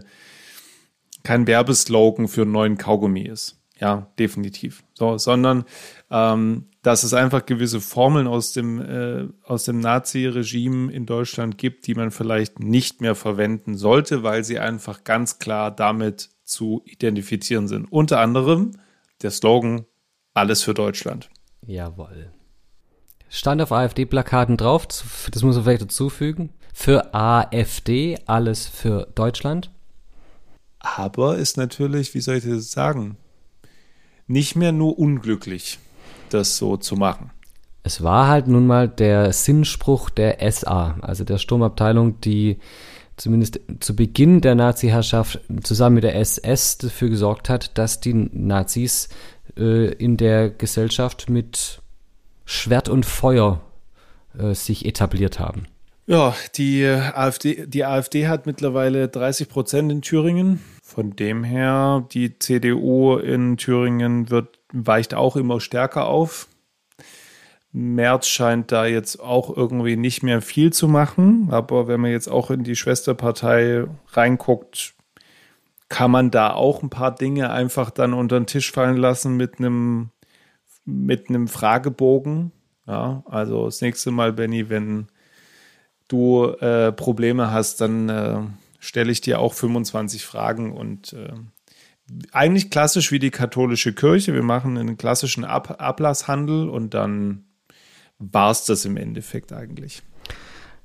[1.24, 3.62] kein Werbeslogan für einen neuen Kaugummi ist.
[3.84, 4.86] Ja, definitiv.
[4.94, 5.66] So, sondern
[6.10, 11.86] ähm, dass es einfach gewisse Formeln aus dem, äh, aus dem Nazi-Regime in Deutschland gibt,
[11.86, 17.68] die man vielleicht nicht mehr verwenden sollte, weil sie einfach ganz klar damit zu identifizieren
[17.68, 17.92] sind.
[17.92, 18.72] Unter anderem
[19.22, 19.84] der Slogan
[20.34, 21.30] Alles für Deutschland.
[21.68, 22.32] Jawohl.
[23.28, 26.52] Stand auf AfD-Plakaten drauf, das muss man vielleicht dazufügen.
[26.74, 29.72] Für AfD, alles für Deutschland.
[30.80, 33.18] Aber ist natürlich, wie soll ich das sagen,
[34.28, 35.80] nicht mehr nur unglücklich,
[36.30, 37.32] das so zu machen.
[37.84, 42.58] Es war halt nun mal der Sinnspruch der SA, also der Sturmabteilung, die
[43.18, 49.10] zumindest zu Beginn der Nazi-Herrschaft zusammen mit der SS dafür gesorgt hat, dass die Nazis
[49.58, 51.82] äh, in der Gesellschaft mit
[52.46, 53.62] Schwert und Feuer
[54.38, 55.68] äh, sich etabliert haben.
[56.06, 60.60] Ja, die AfD, die AfD hat mittlerweile 30 Prozent in Thüringen.
[60.94, 66.48] Von dem her, die CDU in Thüringen wird, weicht auch immer stärker auf.
[67.72, 71.48] Merz scheint da jetzt auch irgendwie nicht mehr viel zu machen.
[71.50, 74.94] Aber wenn man jetzt auch in die Schwesterpartei reinguckt,
[75.90, 79.58] kann man da auch ein paar Dinge einfach dann unter den Tisch fallen lassen mit
[79.58, 80.12] einem,
[80.86, 82.52] mit einem Fragebogen.
[82.86, 85.08] Ja, also das nächste Mal, Benny, wenn
[86.08, 88.42] du äh, Probleme hast, dann äh,
[88.84, 91.34] stelle ich dir auch 25 Fragen und äh,
[92.32, 94.34] eigentlich klassisch wie die katholische Kirche.
[94.34, 97.46] Wir machen einen klassischen Ab Ablasshandel und dann
[98.20, 100.04] war es das im Endeffekt eigentlich.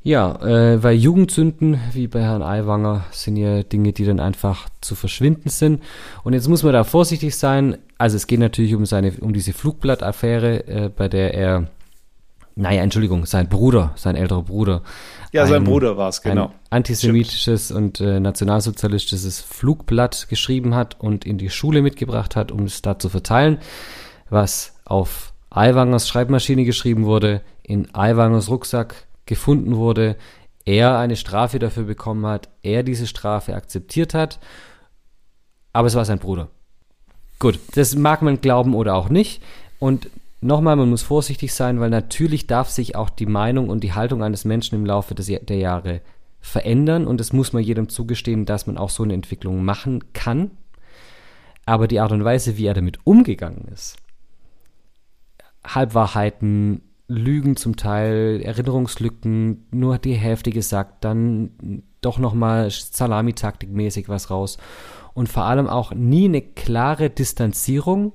[0.00, 4.94] Ja, äh, weil Jugendsünden, wie bei Herrn Aiwanger, sind ja Dinge, die dann einfach zu
[4.94, 5.82] verschwinden sind.
[6.22, 7.78] Und jetzt muss man da vorsichtig sein.
[7.98, 11.70] Also es geht natürlich um seine, um diese Flugblattaffäre, äh, bei der er,
[12.58, 14.82] naja, Entschuldigung, sein Bruder, sein älterer Bruder,
[15.32, 16.52] ja, sein Bruder war es, genau.
[16.70, 18.00] antisemitisches Stimmt.
[18.00, 22.98] und äh, nationalsozialistisches Flugblatt geschrieben hat und in die Schule mitgebracht hat, um es da
[22.98, 23.58] zu verteilen,
[24.28, 30.16] was auf Aiwangers Schreibmaschine geschrieben wurde, in Aiwangers Rucksack gefunden wurde,
[30.64, 34.40] er eine Strafe dafür bekommen hat, er diese Strafe akzeptiert hat,
[35.72, 36.48] aber es war sein Bruder.
[37.38, 39.42] Gut, das mag man glauben oder auch nicht.
[39.78, 43.92] Und nochmal, man muss vorsichtig sein, weil natürlich darf sich auch die Meinung und die
[43.92, 46.00] Haltung eines Menschen im Laufe des, der Jahre
[46.40, 50.52] verändern und es muss man jedem zugestehen, dass man auch so eine Entwicklung machen kann.
[51.66, 53.96] Aber die Art und Weise, wie er damit umgegangen ist,
[55.66, 64.58] Halbwahrheiten, Lügen zum Teil, Erinnerungslücken, nur die Hälfte gesagt, dann doch nochmal Salamitaktik-mäßig was raus
[65.14, 68.12] und vor allem auch nie eine klare Distanzierung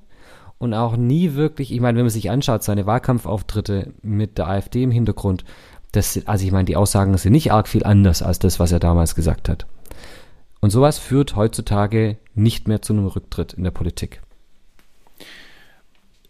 [0.63, 4.83] und auch nie wirklich, ich meine, wenn man sich anschaut, seine Wahlkampfauftritte mit der AfD
[4.83, 5.43] im Hintergrund,
[5.91, 8.79] das, also ich meine, die Aussagen sind nicht arg viel anders als das, was er
[8.79, 9.67] damals gesagt hat.
[10.61, 14.21] Und sowas führt heutzutage nicht mehr zu einem Rücktritt in der Politik.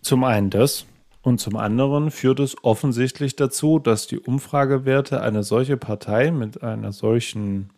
[0.02, 0.88] Zum einen das.
[1.22, 6.92] Und zum anderen führt es offensichtlich dazu, dass die Umfragewerte eine solche Partei mit einer
[6.92, 7.70] solchen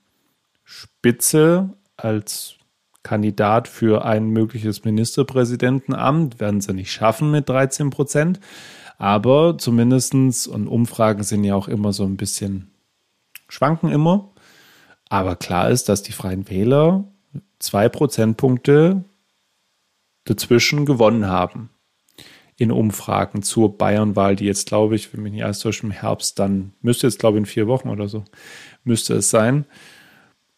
[0.64, 2.56] Spitze als
[3.06, 6.40] Kandidat für ein mögliches Ministerpräsidentenamt.
[6.40, 8.40] Werden sie nicht schaffen mit 13 Prozent.
[8.98, 12.72] Aber zumindestens und Umfragen sind ja auch immer so ein bisschen,
[13.48, 14.32] schwanken immer.
[15.08, 17.06] Aber klar ist, dass die Freien Wähler
[17.60, 19.04] zwei Prozentpunkte
[20.24, 21.70] dazwischen gewonnen haben
[22.58, 26.40] in Umfragen zur Bayernwahl, die jetzt, glaube ich, wenn mich nicht alles täuscht, im Herbst
[26.40, 28.24] dann, müsste jetzt, glaube ich, in vier Wochen oder so,
[28.84, 29.66] müsste es sein.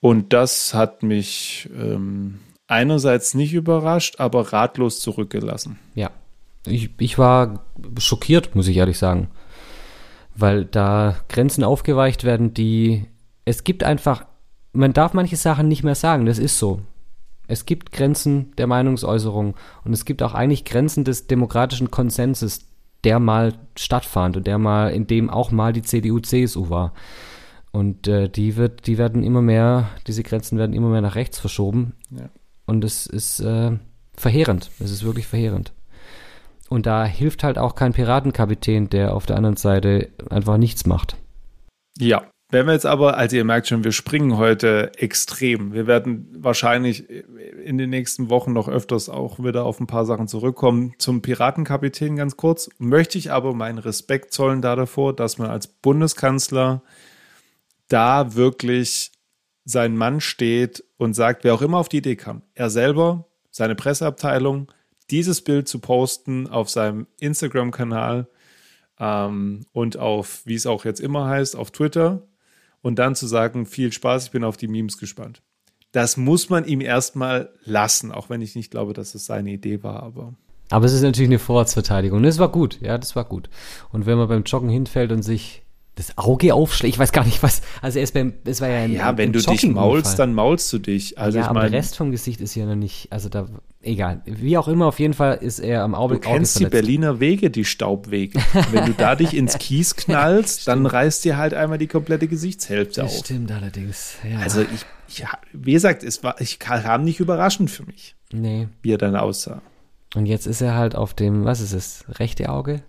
[0.07, 5.79] Und das hat mich ähm, einerseits nicht überrascht, aber ratlos zurückgelassen.
[5.95, 6.11] Ja,
[6.65, 7.65] ich, ich war
[7.99, 9.27] schockiert, muss ich ehrlich sagen.
[10.33, 13.03] Weil da Grenzen aufgeweicht werden, die.
[13.43, 14.25] Es gibt einfach.
[14.71, 16.79] Man darf manche Sachen nicht mehr sagen, das ist so.
[17.49, 22.61] Es gibt Grenzen der Meinungsäußerung und es gibt auch eigentlich Grenzen des demokratischen Konsenses,
[23.03, 26.93] der mal stattfand und der mal, in dem auch mal die CDU, CSU war.
[27.77, 31.37] Und äh, die wird, die werden immer mehr, diese Grenzen werden immer mehr nach rechts
[31.37, 31.93] verschoben.
[32.09, 32.27] Ja.
[32.65, 33.77] Und es ist äh,
[34.15, 34.71] verheerend.
[34.79, 35.73] Es ist wirklich verheerend.
[36.69, 41.17] Und da hilft halt auch kein Piratenkapitän, der auf der anderen Seite einfach nichts macht.
[41.99, 42.23] Ja.
[42.49, 45.71] Wenn wir jetzt aber, also ihr merkt schon, wir springen heute extrem.
[45.73, 47.07] Wir werden wahrscheinlich
[47.63, 50.93] in den nächsten Wochen noch öfters auch wieder auf ein paar Sachen zurückkommen.
[50.97, 52.69] Zum Piratenkapitän ganz kurz.
[52.79, 56.81] Möchte ich aber meinen Respekt zollen da davor, dass man als Bundeskanzler
[57.87, 59.11] da wirklich
[59.65, 63.75] sein Mann steht und sagt, wer auch immer auf die Idee kam, er selber, seine
[63.75, 64.71] Presseabteilung,
[65.09, 68.27] dieses Bild zu posten auf seinem Instagram-Kanal
[68.99, 72.27] ähm, und auf, wie es auch jetzt immer heißt, auf Twitter
[72.81, 75.41] und dann zu sagen, viel Spaß, ich bin auf die Memes gespannt.
[75.91, 79.83] Das muss man ihm erstmal lassen, auch wenn ich nicht glaube, dass es seine Idee
[79.83, 80.33] war, aber.
[80.69, 82.21] Aber es ist natürlich eine Vorratsverteidigung.
[82.23, 83.49] Das war gut, ja, das war gut.
[83.91, 85.63] Und wenn man beim Joggen hinfällt und sich
[85.97, 86.93] das Auge aufschlägt.
[86.95, 87.61] Ich weiß gar nicht, was.
[87.81, 90.77] Also es, beim, es war ja ein Ja, wenn du dich maulst, dann maulst du
[90.77, 91.17] dich.
[91.17, 93.11] Also ja, ich aber mein, der Rest vom Gesicht ist ja noch nicht.
[93.11, 93.47] Also da,
[93.81, 94.21] egal.
[94.25, 96.15] Wie auch immer, auf jeden Fall ist er am Auge.
[96.15, 98.39] Du kennst Auge die Berliner Wege, die Staubwege.
[98.71, 103.01] wenn du da dich ins Kies knallst, dann reißt dir halt einmal die komplette Gesichtshälfte
[103.01, 103.25] das auf.
[103.25, 104.17] Stimmt allerdings.
[104.23, 104.37] Ja.
[104.39, 108.15] Also ich, ich, wie gesagt, es war, ich kam nicht überraschend für mich.
[108.31, 108.67] Nee.
[108.83, 109.63] Wie er dann aussah.
[110.13, 112.83] Und jetzt ist er halt auf dem, was ist es, rechte Auge?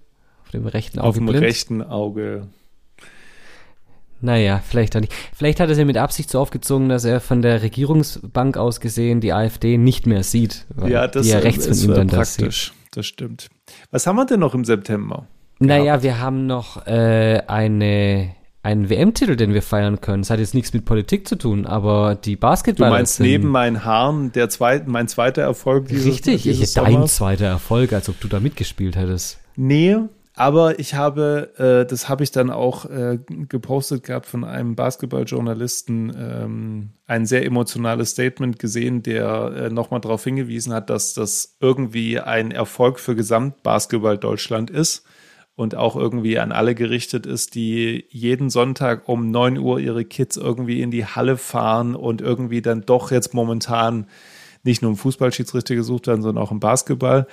[0.44, 1.08] Auf dem rechten Auge.
[1.08, 1.42] Auf dem blind?
[1.42, 2.48] rechten Auge
[4.20, 5.12] naja, vielleicht auch nicht.
[5.34, 9.20] Vielleicht hat er ja mit Absicht so aufgezogen, dass er von der Regierungsbank aus gesehen
[9.20, 10.66] die AfD nicht mehr sieht.
[10.86, 12.72] Ja, das die ja rechts ist von ihm dann praktisch.
[12.72, 13.48] Das, das stimmt.
[13.90, 15.26] Was haben wir denn noch im September?
[15.60, 16.02] Naja, gehabt?
[16.02, 20.22] wir haben noch äh, eine einen WM-Titel, den wir feiern können.
[20.22, 22.90] Das hat jetzt nichts mit Politik zu tun, aber die Basketballer.
[22.90, 27.46] Du meinst neben meinen Haaren der zweite, mein zweiter Erfolg dieses Richtig, dieses dein zweiter
[27.46, 29.38] Erfolg, als ob du da mitgespielt hättest.
[29.56, 29.96] Nee,
[30.38, 36.16] aber ich habe, äh, das habe ich dann auch äh, gepostet gehabt von einem Basketballjournalisten,
[36.16, 42.20] ähm, ein sehr emotionales Statement gesehen, der äh, nochmal darauf hingewiesen hat, dass das irgendwie
[42.20, 45.04] ein Erfolg für Gesamtbasketball Deutschland ist
[45.56, 50.36] und auch irgendwie an alle gerichtet ist, die jeden Sonntag um 9 Uhr ihre Kids
[50.36, 54.06] irgendwie in die Halle fahren und irgendwie dann doch jetzt momentan
[54.62, 57.26] nicht nur im Fußballschiedsrichter gesucht werden, sondern auch im Basketball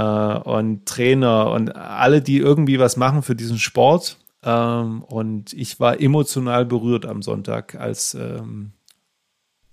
[0.00, 4.18] und Trainer und alle, die irgendwie was machen für diesen Sport.
[4.44, 8.72] Ähm, und ich war emotional berührt am Sonntag, als ähm,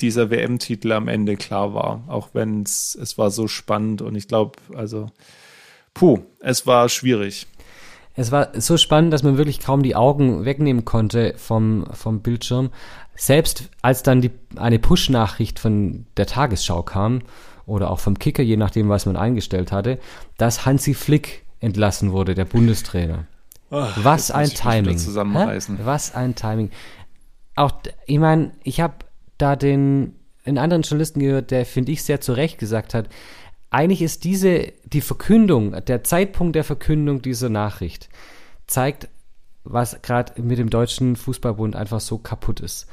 [0.01, 2.03] dieser WM-Titel am Ende klar war.
[2.07, 5.07] Auch wenn es, es war so spannend und ich glaube, also,
[5.93, 7.47] puh, es war schwierig.
[8.15, 12.69] Es war so spannend, dass man wirklich kaum die Augen wegnehmen konnte vom, vom Bildschirm.
[13.15, 17.21] Selbst als dann die, eine Push-Nachricht von der Tagesschau kam,
[17.69, 19.99] oder auch vom Kicker, je nachdem, was man eingestellt hatte,
[20.37, 23.25] dass Hansi Flick entlassen wurde, der Bundestrainer.
[23.71, 24.99] Oh, was ein Timing.
[25.83, 26.71] Was ein Timing.
[27.55, 27.73] Auch,
[28.05, 28.95] ich meine, ich habe
[29.37, 33.09] da den einen anderen Journalisten gehört, der, finde ich, sehr zu Recht gesagt hat,
[33.69, 38.09] eigentlich ist diese, die Verkündung, der Zeitpunkt der Verkündung dieser Nachricht,
[38.65, 39.07] zeigt,
[39.63, 42.87] was gerade mit dem Deutschen Fußballbund einfach so kaputt ist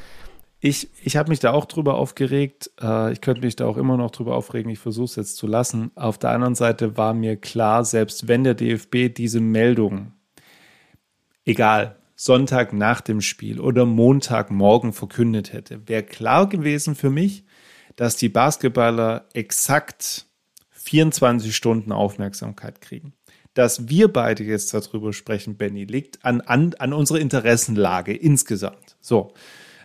[0.67, 2.73] ich, ich habe mich da auch drüber aufgeregt.
[2.81, 4.71] Äh, ich könnte mich da auch immer noch drüber aufregen.
[4.71, 5.93] Ich versuche es jetzt zu lassen.
[5.95, 10.13] Auf der anderen Seite war mir klar, selbst wenn der DFB diese Meldung,
[11.45, 17.45] egal, Sonntag nach dem Spiel oder Montagmorgen verkündet hätte, wäre klar gewesen für mich,
[17.95, 20.27] dass die Basketballer exakt
[20.71, 23.13] 24 Stunden Aufmerksamkeit kriegen.
[23.55, 28.97] Dass wir beide jetzt darüber sprechen, Benny, liegt an, an, an unserer Interessenlage insgesamt.
[29.01, 29.33] So.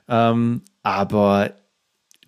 [0.08, 1.56] Ähm, aber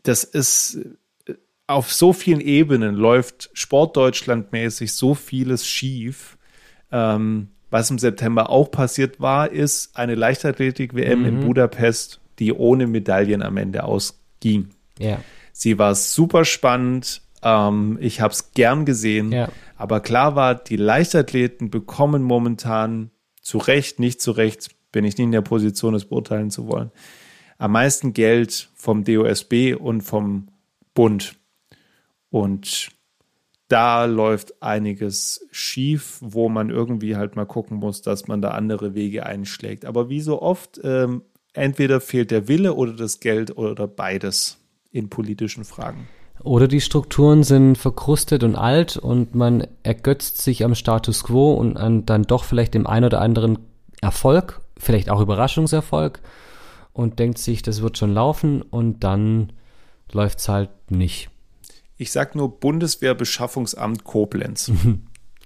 [0.03, 0.79] das ist
[1.25, 1.33] äh,
[1.67, 6.37] auf so vielen Ebenen läuft Sportdeutschlandmäßig so vieles schief.
[6.91, 11.25] Ähm, was im September auch passiert war, ist eine Leichtathletik-WM mhm.
[11.25, 14.69] in Budapest, die ohne Medaillen am Ende ausging.
[14.99, 15.19] Ja.
[15.53, 17.21] Sie war super spannend.
[17.41, 19.31] Ähm, ich habe es gern gesehen.
[19.31, 19.49] Ja.
[19.75, 23.09] Aber klar war, die Leichtathleten bekommen momentan
[23.41, 26.91] zu Recht, nicht zu Recht, bin ich nicht in der Position, es beurteilen zu wollen,
[27.63, 30.49] am meisten Geld vom DOSB und vom
[30.93, 31.35] Bund.
[32.29, 32.89] Und
[33.69, 38.95] da läuft einiges schief, wo man irgendwie halt mal gucken muss, dass man da andere
[38.95, 39.85] Wege einschlägt.
[39.85, 41.21] Aber wie so oft, ähm,
[41.53, 44.57] entweder fehlt der Wille oder das Geld oder beides
[44.91, 46.09] in politischen Fragen.
[46.43, 51.77] Oder die Strukturen sind verkrustet und alt und man ergötzt sich am Status quo und
[51.77, 53.57] an dann doch vielleicht dem einen oder anderen
[54.01, 56.19] Erfolg, vielleicht auch Überraschungserfolg
[56.93, 59.53] und denkt sich, das wird schon laufen und dann
[60.11, 61.29] läuft es halt nicht.
[61.97, 64.71] Ich sag nur Bundeswehrbeschaffungsamt Koblenz.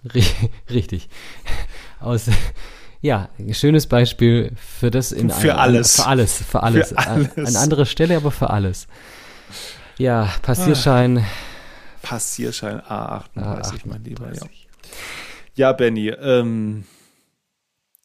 [0.70, 1.10] Richtig.
[2.00, 2.30] Aus,
[3.02, 5.96] ja, schönes Beispiel für das in für ein, alles.
[5.96, 6.90] Für alles, für alles.
[6.90, 7.38] Für alles.
[7.38, 8.88] An, an anderer Stelle, aber für alles.
[9.98, 11.20] Ja, Passierschein.
[11.20, 11.26] Ah,
[12.02, 14.34] Passierschein A38, A38 mein Lieber.
[14.34, 14.42] Ja,
[15.56, 16.86] ja Benny, ähm,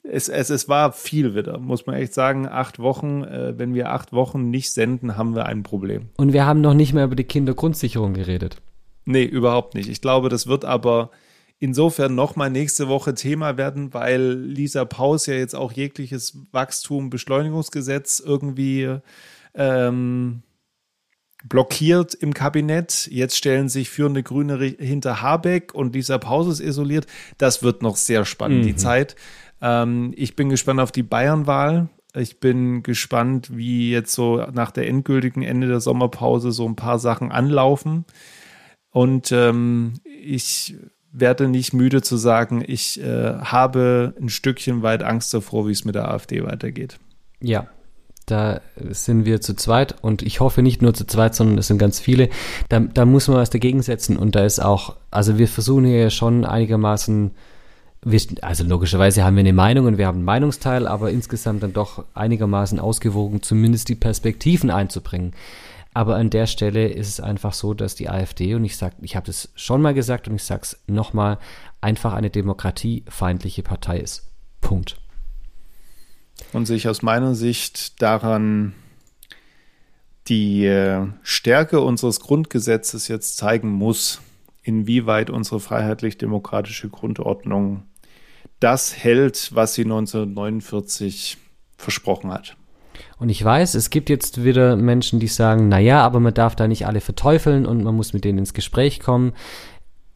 [0.03, 2.49] es, es, es war viel wieder, muss man echt sagen.
[2.49, 6.09] Acht Wochen, äh, wenn wir acht Wochen nicht senden, haben wir ein Problem.
[6.17, 8.57] Und wir haben noch nicht mehr über die Kindergrundsicherung geredet.
[9.05, 9.89] Nee, überhaupt nicht.
[9.89, 11.11] Ich glaube, das wird aber
[11.59, 18.21] insofern nochmal nächste Woche Thema werden, weil Lisa Paus ja jetzt auch jegliches Wachstum, Beschleunigungsgesetz
[18.25, 18.99] irgendwie
[19.55, 20.43] ähm,
[21.45, 23.09] blockiert im Kabinett.
[23.11, 27.07] Jetzt stellen sich führende Grüne hinter Habeck und Lisa Paus ist isoliert.
[27.39, 28.67] Das wird noch sehr spannend, mhm.
[28.67, 29.17] die Zeit.
[29.63, 31.89] Ähm, ich bin gespannt auf die Bayernwahl.
[32.15, 36.99] Ich bin gespannt, wie jetzt so nach der endgültigen Ende der Sommerpause so ein paar
[36.99, 38.05] Sachen anlaufen.
[38.91, 40.77] Und ähm, ich
[41.11, 45.85] werde nicht müde zu sagen, ich äh, habe ein Stückchen weit Angst davor, wie es
[45.85, 46.99] mit der AfD weitergeht.
[47.41, 47.69] Ja,
[48.27, 48.61] da
[48.91, 52.01] sind wir zu zweit und ich hoffe nicht nur zu zweit, sondern es sind ganz
[52.01, 52.29] viele.
[52.69, 56.11] Da, da muss man was dagegen setzen und da ist auch, also wir versuchen hier
[56.11, 57.33] schon einigermaßen,
[58.05, 61.73] wir, also logischerweise haben wir eine Meinung und wir haben einen Meinungsteil, aber insgesamt dann
[61.73, 65.35] doch einigermaßen ausgewogen, zumindest die Perspektiven einzubringen.
[65.95, 69.15] Aber an der Stelle ist es einfach so, dass die AfD, und ich sag, ich
[69.15, 71.39] habe das schon mal gesagt und ich sage es nochmal,
[71.81, 74.31] einfach eine demokratiefeindliche Partei ist.
[74.61, 74.97] Punkt
[76.53, 78.75] und sich aus meiner Sicht daran
[80.29, 84.21] die äh, Stärke unseres Grundgesetzes jetzt zeigen muss,
[84.63, 87.83] inwieweit unsere freiheitlich-demokratische Grundordnung
[88.63, 91.39] das hält, was sie 1949
[91.77, 92.57] versprochen hat.
[93.19, 96.57] Und ich weiß, es gibt jetzt wieder Menschen, die sagen, na ja, aber man darf
[96.57, 99.33] da nicht alle verteufeln und man muss mit denen ins Gespräch kommen.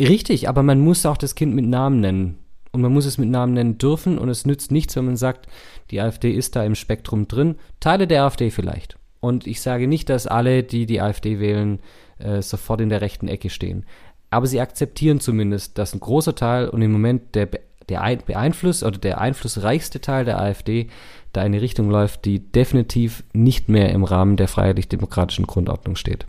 [0.01, 2.39] Richtig, aber man muss auch das Kind mit Namen nennen.
[2.73, 5.47] Und man muss es mit Namen nennen dürfen und es nützt nichts, wenn man sagt,
[5.91, 7.57] die AfD ist da im Spektrum drin.
[7.81, 8.99] Teile der AfD vielleicht.
[9.21, 11.81] Und ich sage nicht, dass alle, die die AfD wählen,
[12.19, 13.87] äh, sofort in der rechten Ecke stehen.
[14.31, 17.49] Aber sie akzeptieren zumindest, dass ein großer Teil und im Moment der,
[17.89, 20.89] der Beeinfluss oder der einflussreichste Teil der AfD
[21.33, 26.27] da in eine Richtung läuft, die definitiv nicht mehr im Rahmen der freiheitlich-demokratischen Grundordnung steht.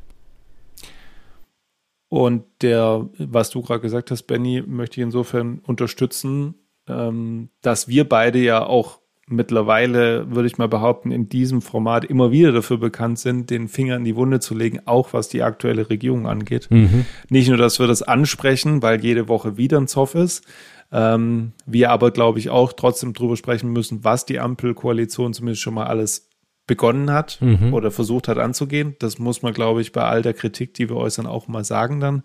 [2.10, 6.56] Und der, was du gerade gesagt hast, Benny, möchte ich insofern unterstützen,
[6.88, 9.00] ähm, dass wir beide ja auch
[9.30, 13.98] mittlerweile, würde ich mal behaupten, in diesem Format immer wieder dafür bekannt sind, den Finger
[13.98, 16.68] in die Wunde zu legen, auch was die aktuelle Regierung angeht.
[16.70, 17.06] Mhm.
[17.30, 20.46] Nicht nur, dass wir das ansprechen, weil jede Woche wieder ein Zoff ist,
[20.92, 25.74] ähm, wir aber, glaube ich, auch trotzdem drüber sprechen müssen, was die Ampelkoalition zumindest schon
[25.74, 26.30] mal alles
[26.66, 27.74] begonnen hat mhm.
[27.74, 28.96] oder versucht hat anzugehen.
[29.00, 32.00] Das muss man, glaube ich, bei all der Kritik, die wir äußern, auch mal sagen
[32.00, 32.24] dann.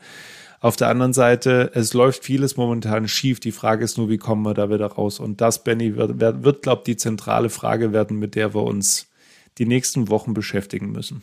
[0.61, 3.41] Auf der anderen Seite, es läuft vieles momentan schief.
[3.41, 5.19] Die Frage ist nur, wie kommen wir da wieder raus?
[5.19, 8.63] Und das, Benny, wird, wird, wird glaube ich, die zentrale Frage werden, mit der wir
[8.63, 9.09] uns
[9.59, 11.23] die nächsten Wochen beschäftigen müssen.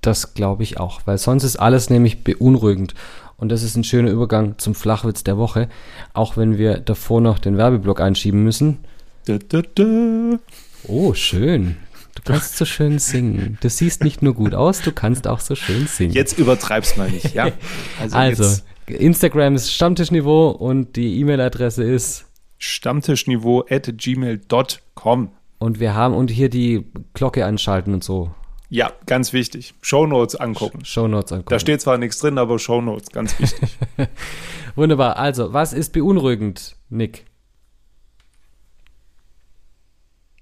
[0.00, 2.94] Das glaube ich auch, weil sonst ist alles nämlich beunruhigend.
[3.38, 5.68] Und das ist ein schöner Übergang zum Flachwitz der Woche,
[6.12, 8.78] auch wenn wir davor noch den Werbeblock einschieben müssen.
[9.26, 10.38] Da, da, da.
[10.88, 11.76] Oh, schön.
[12.16, 13.56] Du kannst so schön singen.
[13.60, 16.12] Du siehst nicht nur gut aus, du kannst auch so schön singen.
[16.12, 17.52] Jetzt übertreib's mal nicht, ja?
[18.00, 22.24] Also, also Instagram ist Stammtischniveau und die E-Mail-Adresse ist
[22.58, 25.32] stammtischniveau at gmail.com.
[25.60, 28.30] Und wir haben und hier die Glocke anschalten und so.
[28.70, 29.74] Ja, ganz wichtig.
[29.80, 30.84] Shownotes angucken.
[30.84, 31.50] Shownotes angucken.
[31.50, 33.78] Da steht zwar nichts drin, aber Shownotes, ganz wichtig.
[34.76, 35.16] Wunderbar.
[35.16, 37.24] Also, was ist beunruhigend, Nick?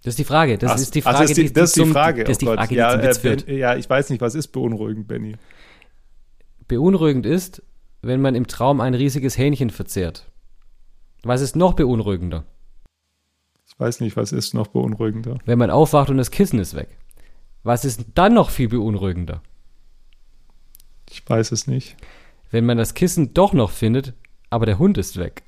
[0.02, 0.58] Das ist die Frage.
[0.58, 2.24] Das ach, ist die Frage, ach, das ist die, die, das ist die Frage.
[2.24, 4.48] Das ist die oh Frage, ja, die zum äh, Ja, ich weiß nicht, was ist
[4.48, 5.36] beunruhigend, Benny?
[6.68, 7.62] Beunruhigend ist,
[8.02, 10.30] wenn man im Traum ein riesiges Hähnchen verzehrt.
[11.22, 12.44] Was ist noch beunruhigender?
[13.66, 15.38] Ich weiß nicht, was ist noch beunruhigender?
[15.44, 16.88] Wenn man aufwacht und das Kissen ist weg.
[17.66, 19.42] Was ist dann noch viel beunruhigender?
[21.10, 21.96] Ich weiß es nicht.
[22.52, 24.14] Wenn man das Kissen doch noch findet,
[24.50, 25.42] aber der Hund ist weg.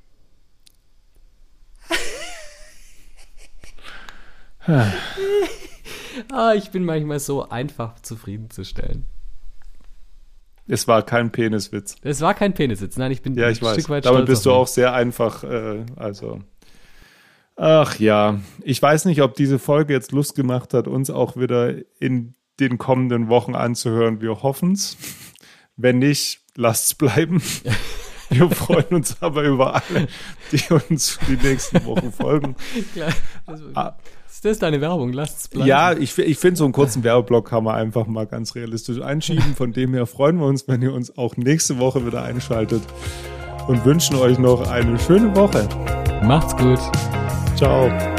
[6.32, 9.06] ah, ich bin manchmal so einfach zufriedenzustellen.
[10.66, 11.94] Es war kein Peniswitz.
[12.02, 12.96] Es war kein Peniswitz.
[12.96, 13.74] Nein, ich bin ja, ich ein weiß.
[13.74, 16.40] Stück weit Damit bist du auch sehr einfach, äh, also.
[17.61, 21.74] Ach ja, ich weiß nicht, ob diese Folge jetzt Lust gemacht hat, uns auch wieder
[21.98, 24.20] in den kommenden Wochen anzuhören.
[24.20, 24.96] Wir hoffen's.
[25.76, 27.42] Wenn nicht, lasst's bleiben.
[28.30, 30.06] Wir freuen uns aber über alle,
[30.52, 32.56] die uns die nächsten Wochen folgen.
[32.92, 33.11] Klar,
[33.72, 33.94] ah,
[34.28, 35.14] ist das deine Werbung?
[35.14, 35.66] Lass es bleiben.
[35.66, 39.54] Ja, ich, ich finde, so einen kurzen Werbeblock kann man einfach mal ganz realistisch einschieben.
[39.56, 42.82] Von dem her freuen wir uns, wenn ihr uns auch nächste Woche wieder einschaltet
[43.66, 45.66] und wünschen euch noch eine schöne Woche.
[46.22, 46.80] Macht's gut.
[47.59, 48.17] Ciao.